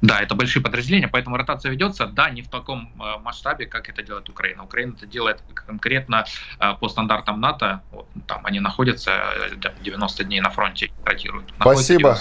[0.00, 4.02] Да, это большие подразделения, поэтому ротация ведется, да, не в таком э, масштабе, как это
[4.02, 4.62] делает Украина.
[4.62, 6.24] Украина это делает конкретно
[6.60, 9.12] э, по стандартам НАТО, вот, там они находятся
[9.82, 11.52] 90 э, дней на фронте, ротируют.
[11.60, 12.18] Спасибо.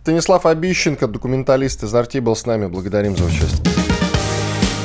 [0.00, 3.74] Станислав Обищенко, документалист из Арти, был с нами, благодарим за участие.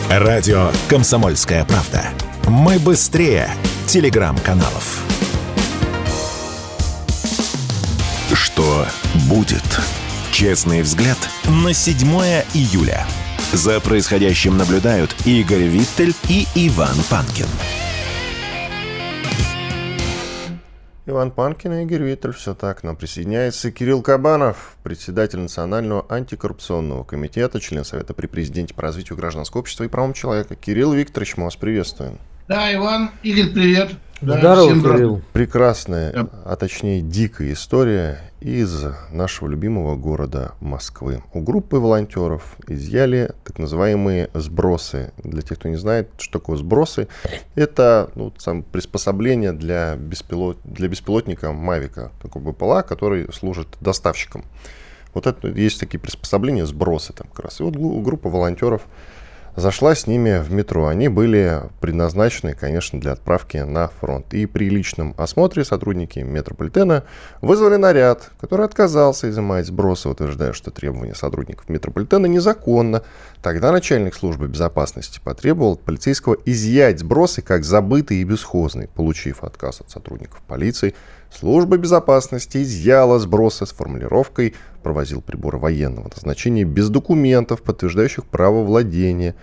[0.09, 2.03] Радио «Комсомольская правда».
[2.47, 3.49] Мы быстрее
[3.88, 5.03] телеграм-каналов.
[8.33, 8.86] Что
[9.27, 9.79] будет?
[10.36, 11.17] Честный взгляд
[11.63, 11.95] на 7
[12.53, 13.07] июля.
[13.53, 17.45] За происходящим наблюдают Игорь Виттель и Иван Панкин.
[21.05, 22.33] Иван Панкин и Игорь Виттель.
[22.33, 22.83] Все так.
[22.83, 29.61] Нам присоединяется Кирилл Кабанов, председатель Национального антикоррупционного комитета, член Совета при президенте по развитию гражданского
[29.61, 30.57] общества и правам человека.
[30.57, 32.19] Кирилл Викторович, мы вас приветствуем.
[32.49, 33.91] Да, Иван, Игорь, привет.
[34.26, 35.21] Да, Здорово, Кирилл.
[35.34, 36.30] Прекрасная, да.
[36.45, 41.21] а точнее дикая история из нашего любимого города Москвы.
[41.34, 45.13] У группы волонтеров изъяли так называемые сбросы.
[45.23, 47.07] Для тех, кто не знает, что такое сбросы,
[47.53, 54.43] это ну, сам приспособление для, беспилот, для беспилотника Мавика, такой БПЛА, который служит доставщиком.
[55.13, 57.59] Вот это есть такие приспособления, сбросы там как раз.
[57.59, 58.82] И вот группа волонтеров
[59.55, 60.87] зашла с ними в метро.
[60.87, 64.33] Они были предназначены, конечно, для отправки на фронт.
[64.33, 67.03] И при личном осмотре сотрудники метрополитена
[67.41, 73.03] вызвали наряд, который отказался изымать сбросы, утверждая, что требования сотрудников метрополитена незаконно.
[73.41, 78.87] Тогда начальник службы безопасности потребовал от полицейского изъять сбросы как забытые и бесхозные.
[78.87, 80.95] Получив отказ от сотрудников полиции,
[81.39, 89.36] служба безопасности изъяла сбросы с формулировкой провозил приборы военного назначения без документов, подтверждающих право владения.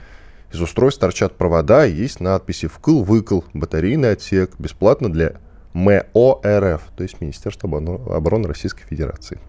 [0.52, 5.34] Из устройств торчат провода и есть надписи «Вкл-выкл», «Батарейный отсек», бесплатно для
[5.72, 7.68] МО РФ, то есть Министерство
[8.14, 9.40] обороны Российской Федерации.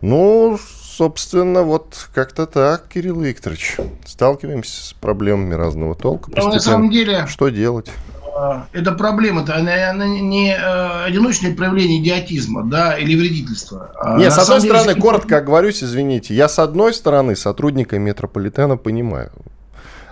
[0.00, 3.78] Ну, собственно, вот как-то так, Кирилл Викторович.
[4.04, 6.30] Сталкиваемся с проблемами разного толка.
[6.36, 7.26] Но на самом деле...
[7.26, 7.90] Что делать?
[8.36, 13.92] А, эта проблема-то, она, она не э, одиночное проявление идиотизма, да, или вредительства.
[13.94, 18.76] А Нет, с одной деле, стороны, коротко оговорюсь, извините, я с одной стороны сотрудника метрополитена
[18.76, 19.30] понимаю,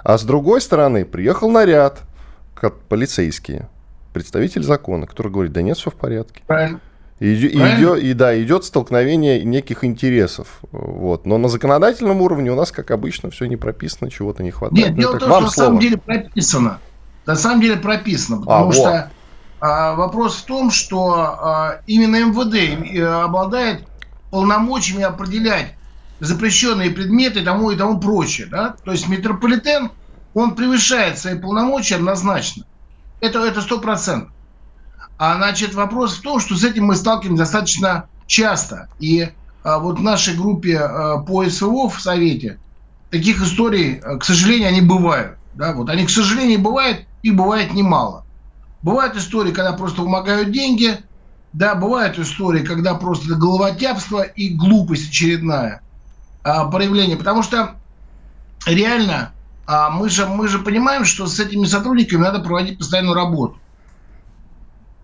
[0.04, 2.02] а с другой стороны приехал наряд,
[2.54, 3.68] как полицейские,
[4.12, 6.42] представитель закона, который говорит, да нет, все в порядке.
[6.46, 6.80] Правильно.
[7.18, 10.60] И, идет, и да, идет столкновение неких интересов.
[10.72, 11.24] Вот.
[11.24, 14.88] Но на законодательном уровне у нас, как обычно, все не прописано, чего-то не хватает.
[14.88, 16.80] Нет, ну, дело в том, что на самом деле прописано
[17.26, 19.10] на самом деле прописано, потому а, что
[19.60, 23.86] а, вопрос в том, что а, именно МВД обладает
[24.30, 25.74] полномочиями определять
[26.20, 28.46] запрещенные предметы и тому и тому прочее.
[28.50, 28.76] Да?
[28.84, 29.90] То есть метрополитен,
[30.34, 32.64] он превышает свои полномочия однозначно.
[33.20, 34.30] Это это сто процентов.
[35.18, 38.88] А значит вопрос в том, что с этим мы сталкиваемся достаточно часто.
[38.98, 39.28] И
[39.62, 42.58] а, вот в нашей группе а, по СВО в Совете
[43.10, 45.38] таких историй, а, к сожалению, они бывают.
[45.54, 48.24] Да, вот они, к сожалению, бывают их бывает немало.
[48.82, 50.98] Бывают истории, когда просто вымогают деньги,
[51.52, 55.82] да, бывают истории, когда просто головотяпство и глупость очередная
[56.42, 57.16] а, проявление.
[57.16, 57.76] Потому что
[58.66, 59.32] реально
[59.66, 63.58] а, мы, же, мы же понимаем, что с этими сотрудниками надо проводить постоянную работу.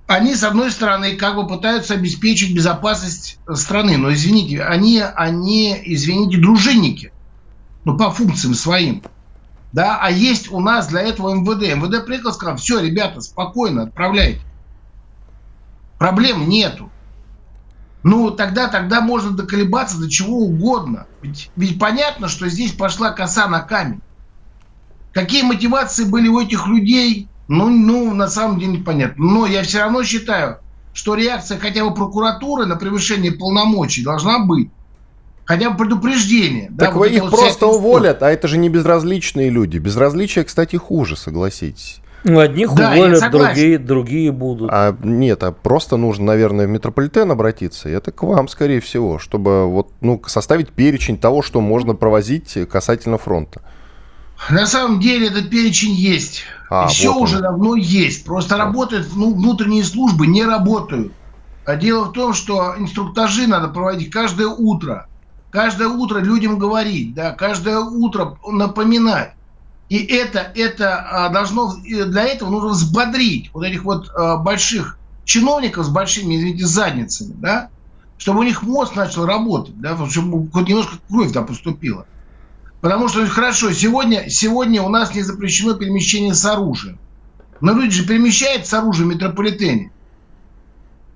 [0.07, 3.99] Они, с одной стороны, как бы пытаются обеспечить безопасность страны.
[3.99, 7.13] Но, извините, они, они извините, дружинники.
[7.85, 9.03] Ну, по функциям своим
[9.73, 11.75] да, а есть у нас для этого МВД.
[11.75, 14.41] МВД приехал сказал, все, ребята, спокойно, отправляйте.
[15.99, 16.91] Проблем нету.
[18.03, 21.07] Ну, тогда, тогда можно доколебаться до чего угодно.
[21.21, 24.01] Ведь, ведь понятно, что здесь пошла коса на камень.
[25.13, 29.25] Какие мотивации были у этих людей, ну, ну, на самом деле непонятно.
[29.25, 30.59] Но я все равно считаю,
[30.93, 34.71] что реакция хотя бы прокуратуры на превышение полномочий должна быть
[35.49, 36.69] хотя бы предупреждение.
[36.69, 39.79] Так да, вы вот их вот просто уволят, а это же не безразличные люди.
[39.79, 42.01] Безразличие, кстати, хуже, согласитесь.
[42.25, 44.69] Ну, одних да, уволят, другие, другие будут.
[44.71, 47.89] А нет, а просто нужно, наверное, в метрополитен обратиться.
[47.89, 52.59] И это к вам, скорее всего, чтобы вот, ну, составить перечень того, что можно провозить
[52.71, 53.63] касательно фронта.
[54.51, 56.43] На самом деле этот перечень есть.
[56.69, 58.27] А, и все вот уже давно есть.
[58.27, 58.65] Просто да.
[58.65, 61.13] работают, ну, внутренние службы не работают.
[61.65, 65.08] А дело в том, что инструктажи надо проводить каждое утро.
[65.51, 69.33] Каждое утро людям говорить, да, каждое утро напоминать.
[69.89, 75.87] И это, это а, должно, для этого нужно взбодрить вот этих вот а, больших чиновников
[75.87, 77.71] с большими, извините, задницами, да,
[78.19, 82.07] чтобы у них мозг начал работать, да, чтобы хоть немножко кровь там поступила.
[82.81, 86.99] Потому что, хорошо, сегодня, сегодня у нас не запрещено перемещение с оружием.
[87.61, 89.91] Но люди же перемещаются с оружием в метрополитене.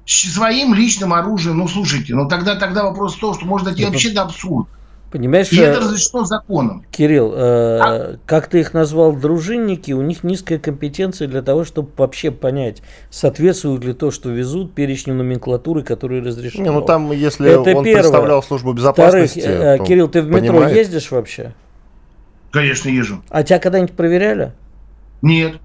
[0.04, 1.58] Своим личным оружием.
[1.58, 4.68] Ну, слушайте, ну тогда, тогда вопрос в том, что может дойти вообще до абсурда.
[5.12, 6.86] Понимаешь, и это разрешено законом.
[6.90, 8.16] Кирилл, э, а?
[8.24, 13.84] как ты их назвал, дружинники, у них низкая компетенция для того, чтобы вообще понять, соответствует
[13.84, 16.62] ли то, что везут, перечню номенклатуры, которые разрешены.
[16.62, 18.00] Не, ну там, если это он первое.
[18.00, 19.40] представлял службу безопасности.
[19.40, 20.76] Вторых, э, Кирилл, ты в метро понимает.
[20.76, 21.52] ездишь вообще?
[22.50, 23.22] Конечно, езжу.
[23.28, 24.52] А тебя когда-нибудь проверяли?
[25.20, 25.56] Нет.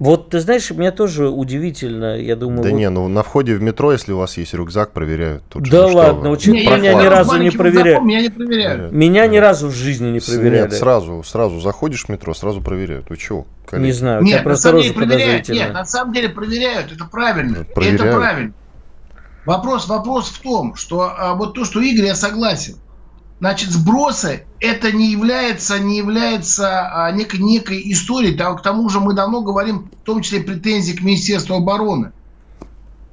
[0.00, 2.64] Вот ты знаешь, мне тоже удивительно, я думаю.
[2.64, 2.76] Да вот...
[2.76, 5.44] не, ну на входе в метро, если у вас есть рюкзак, проверяют.
[5.48, 8.02] Тут да же, ладно, учи, не, меня ни разу не проверяют.
[8.02, 8.92] Меня не проверяют.
[8.92, 10.62] Меня ни разу в жизни не проверяли.
[10.62, 13.08] Нет, сразу, сразу заходишь в метро, сразу проверяют.
[13.08, 13.46] Вы чего?
[13.66, 13.86] Коллеги?
[13.86, 17.64] Не знаю, у тебя нет, просто рожа проверяют, Нет, на самом деле проверяют, это правильно.
[17.64, 18.00] Проверяют.
[18.02, 18.52] Это правильно.
[19.46, 22.76] Вопрос, вопрос в том, что а, вот то, что Игорь, я согласен.
[23.44, 28.34] Значит, сбросы это не является, не является а, некой, некой историей.
[28.34, 32.12] Там, к тому же мы давно говорим, в том числе претензии к Министерству обороны,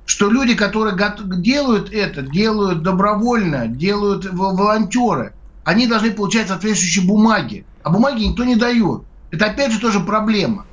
[0.06, 0.96] что люди, которые
[1.42, 5.34] делают это, делают добровольно, делают волонтеры,
[5.66, 7.66] они должны получать соответствующие бумаги.
[7.84, 9.02] А бумаги никто не дает.
[9.32, 10.66] Это опять же тоже проблема.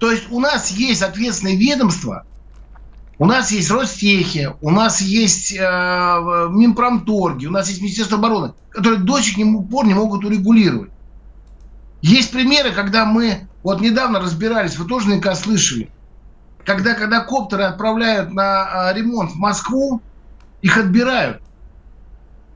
[0.00, 2.24] То есть у нас есть ответственные ведомства,
[3.18, 5.58] у нас есть Ростехи, у нас есть э,
[6.50, 9.36] Минпромторги, у нас есть Министерство обороны, которые до сих
[9.70, 10.90] пор не могут урегулировать.
[12.02, 15.90] Есть примеры, когда мы, вот недавно разбирались, вы тоже наверняка слышали,
[16.64, 20.02] когда, когда коптеры отправляют на э, ремонт в Москву,
[20.60, 21.40] их отбирают.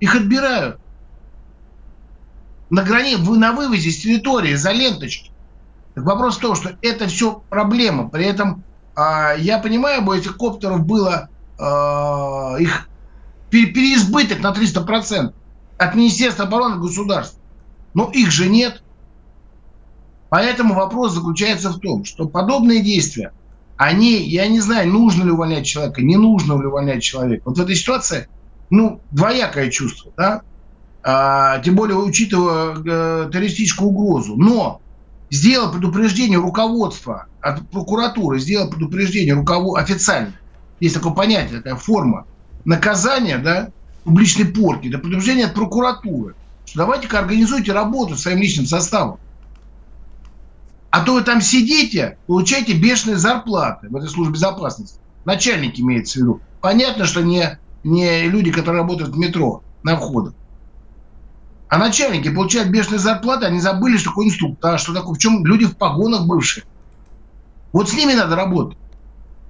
[0.00, 0.78] Их отбирают.
[2.68, 5.30] На грани, на вывозе с территории, за ленточки.
[5.94, 8.08] Так вопрос в том, что это все проблема.
[8.08, 8.62] При этом
[9.00, 12.90] а, я понимаю, бы этих коптеров было а, их
[13.48, 15.32] переизбыток на 300%
[15.78, 17.40] от Министерства обороны государства.
[17.94, 18.82] Но их же нет.
[20.28, 23.32] Поэтому вопрос заключается в том, что подобные действия,
[23.78, 27.44] они, я не знаю, нужно ли увольнять человека, не нужно ли увольнять человека.
[27.46, 28.28] Вот в этой ситуации,
[28.68, 30.42] ну, двоякое чувство, да,
[31.02, 34.36] а, тем более учитывая э, террористическую угрозу.
[34.36, 34.82] Но
[35.30, 39.78] сделал предупреждение руководства от прокуратуры, сделал предупреждение руковод...
[39.78, 40.32] официально.
[40.80, 42.26] Есть такое понятие, такая форма
[42.64, 43.70] наказания, да,
[44.04, 46.34] публичной порки, это предупреждение от прокуратуры.
[46.66, 49.18] Что давайте-ка организуйте работу своим личным составом.
[50.90, 54.98] А то вы там сидите, получаете бешеные зарплаты в этой службе безопасности.
[55.24, 56.40] Начальник имеется в виду.
[56.60, 60.34] Понятно, что не, не люди, которые работают в метро на входах.
[61.70, 65.66] А начальники получают бешеные зарплаты, они забыли, что такое инструктаж, что такое, в чем люди
[65.66, 66.64] в погонах бывшие.
[67.72, 68.76] Вот с ними надо работать.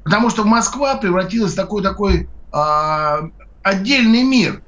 [0.04, 3.20] Потому что Москва превратилась в такой, такой а,
[3.62, 4.62] отдельный мир.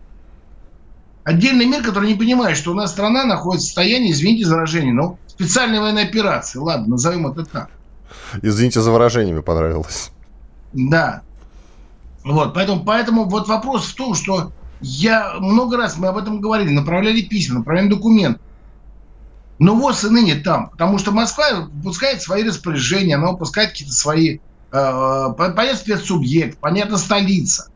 [1.24, 4.94] Отдельный мир, который не понимает, что у нас страна находится в состоянии, извините за выражение,
[4.94, 6.58] но специальной военной операции.
[6.58, 7.68] Ладно, назовем это так.
[8.40, 10.10] Извините за выражение, мне понравилось.
[10.72, 11.20] Да.
[12.24, 16.70] Вот, поэтому, поэтому вот вопрос в том, что я много раз, мы об этом говорили,
[16.70, 18.40] направляли письма, направляли документы.
[19.58, 24.38] Но ВОЗ и ныне там, потому что Москва выпускает свои распоряжения, она выпускает какие-то свои,
[24.72, 27.68] э, понятно, спецсубъект, понятно, столица.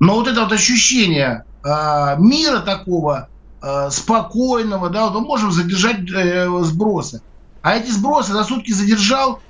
[0.00, 3.28] Но вот это вот ощущение э, мира такого,
[3.60, 7.20] э, спокойного, да, вот мы можем задержать э, сбросы.
[7.60, 9.40] А эти сбросы за сутки задержал,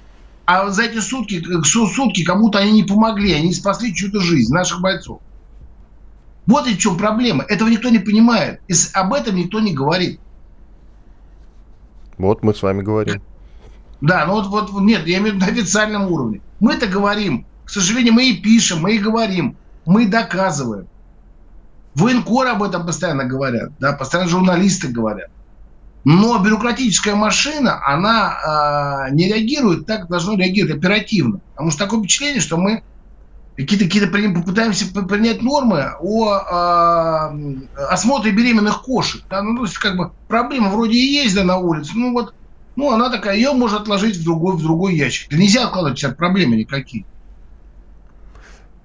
[0.45, 5.21] а за эти сутки, сутки кому-то они не помогли, они спасли чью-то жизнь, наших бойцов.
[6.47, 7.45] Вот и в чем проблема.
[7.45, 8.61] Этого никто не понимает.
[8.69, 10.21] И об этом никто не говорит.
[12.19, 13.23] Вот мы с вами говорим.
[14.01, 16.41] Да, ну вот, вот нет, я имею в виду на официальном уровне.
[16.61, 17.47] Мы-то говорим.
[17.65, 20.89] К сожалению, мы и пишем, мы и говорим, мы доказываем.
[21.95, 25.31] Военкоры об этом постоянно говорят, да, постоянно журналисты говорят.
[26.05, 31.41] Но бюрократическая машина, она э, не реагирует так, должно реагировать оперативно.
[31.53, 32.83] Потому что такое впечатление, что мы
[33.57, 39.23] какие-то какие попытаемся принять нормы о э, осмотре беременных кошек.
[39.29, 39.43] Да?
[39.43, 42.35] Ну, то есть, как бы проблема вроде и есть да, на улице, ну вот,
[42.77, 45.31] ну она такая, ее можно отложить в другой, в другой ящик.
[45.31, 47.05] Да нельзя откладывать сейчас проблемы никакие.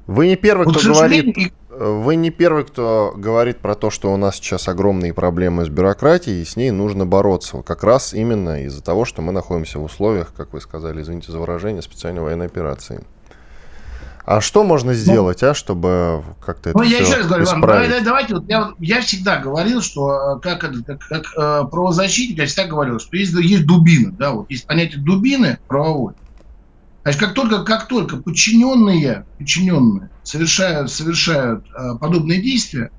[0.05, 4.17] Вы не первый, вот, кто говорит вы не первый, кто говорит про то, что у
[4.17, 7.61] нас сейчас огромные проблемы с бюрократией, и с ней нужно бороться.
[7.61, 11.39] Как раз именно из-за того, что мы находимся в условиях, как вы сказали, извините за
[11.39, 13.03] выражение, специальной военной операции.
[14.27, 17.45] А что можно ну, сделать, ну, а, чтобы как-то это Ну, я еще раз говорю,
[17.45, 22.37] вам, давайте, давайте вот я, я всегда говорил, что э, как, как, как э, правозащитник,
[22.37, 26.15] я всегда говорил, что есть, есть дубина, да, вот есть понятие дубины правовой.
[27.03, 32.91] Значит, как только, как только подчиненные, подчиненные совершают, совершают э, подобные действия,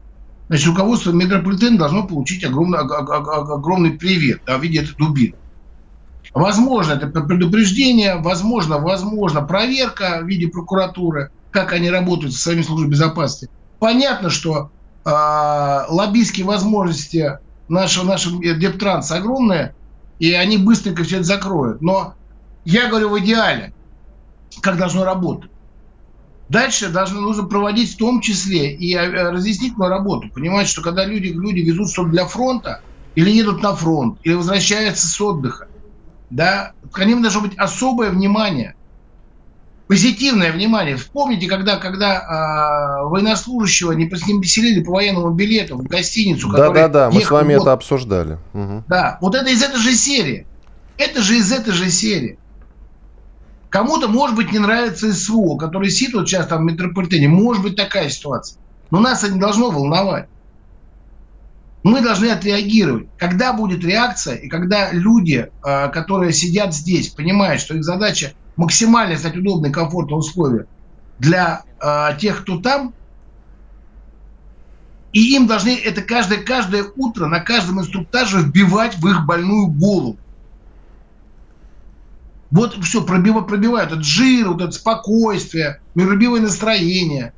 [0.49, 5.35] значит, руководство метрополитена должно получить огромный, огромный привет да, в виде этой дубины.
[6.35, 12.91] Возможно, это предупреждение, возможно, возможно, проверка в виде прокуратуры, как они работают со своими службами
[12.91, 13.49] безопасности.
[13.79, 14.71] Понятно, что
[15.05, 15.11] э,
[15.89, 19.75] лоббистские возможности нашего, нашего Дептранса огромные,
[20.19, 21.81] и они быстренько все это закроют.
[21.81, 22.15] Но
[22.65, 23.73] я говорю в идеале,
[24.61, 25.51] как должно работать.
[26.49, 30.29] Дальше должно, нужно проводить в том числе и э, разъяснительную работу.
[30.35, 32.83] Понимать, что когда люди, люди везут что-то для фронта,
[33.15, 35.68] или едут на фронт, или возвращаются с отдыха,
[36.31, 38.75] да, к ним должно быть особое внимание,
[39.87, 40.97] позитивное внимание.
[40.97, 46.51] Вспомните, когда, когда э, военнослужащего не, с ним поселили по военному билету в гостиницу.
[46.51, 47.63] Да, да, да, мы с вами год.
[47.63, 48.39] это обсуждали.
[48.53, 48.85] Угу.
[48.89, 50.47] Да, вот это из этой же серии.
[50.99, 52.39] Это же из этой же серии.
[53.71, 57.29] Кому-то, может быть, не нравится СВО, который сидит вот сейчас там в метрополитене.
[57.29, 58.59] Может быть такая ситуация.
[58.91, 60.29] Но нас это не должно волновать
[61.89, 63.09] мы должны отреагировать.
[63.17, 69.17] Когда будет реакция, и когда люди, а, которые сидят здесь, понимают, что их задача максимально
[69.17, 70.67] стать удобные, комфортные условия
[71.19, 72.95] для а, тех, кто там,
[75.13, 80.19] и им должны это каждое, каждое утро на каждом инструктаже вбивать в их больную голову.
[82.51, 87.33] Вот все, пробивают, пробивают этот жир, вот это спокойствие, миролюбивое настроение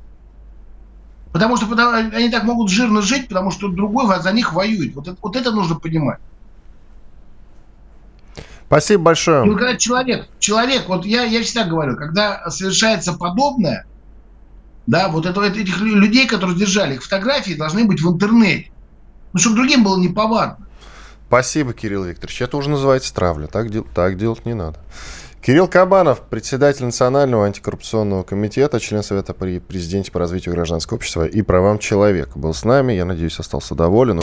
[1.31, 1.65] Потому что
[2.13, 4.95] они так могут жирно жить, потому что другой за них воюет.
[4.95, 6.19] Вот это, вот это нужно понимать.
[8.67, 9.43] Спасибо большое.
[9.43, 13.85] Ну, когда человек, человек, вот я, я всегда говорю, когда совершается подобное,
[14.87, 18.71] да, вот это, этих людей, которые держали их фотографии, должны быть в интернете.
[19.33, 20.65] Ну, чтобы другим было неповадно.
[21.27, 22.41] Спасибо, Кирилл Викторович.
[22.41, 23.47] Это уже называется травля.
[23.47, 24.79] Так, так делать не надо.
[25.41, 31.41] Кирилл Кабанов, председатель Национального антикоррупционного комитета, член Совета при президенте по развитию гражданского общества и
[31.41, 32.93] правам человека, был с нами.
[32.93, 34.21] Я надеюсь, остался доволен.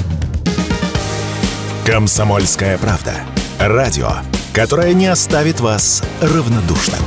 [1.84, 3.14] Комсомольская правда.
[3.58, 4.10] Радио,
[4.54, 7.00] которое не оставит вас равнодушным.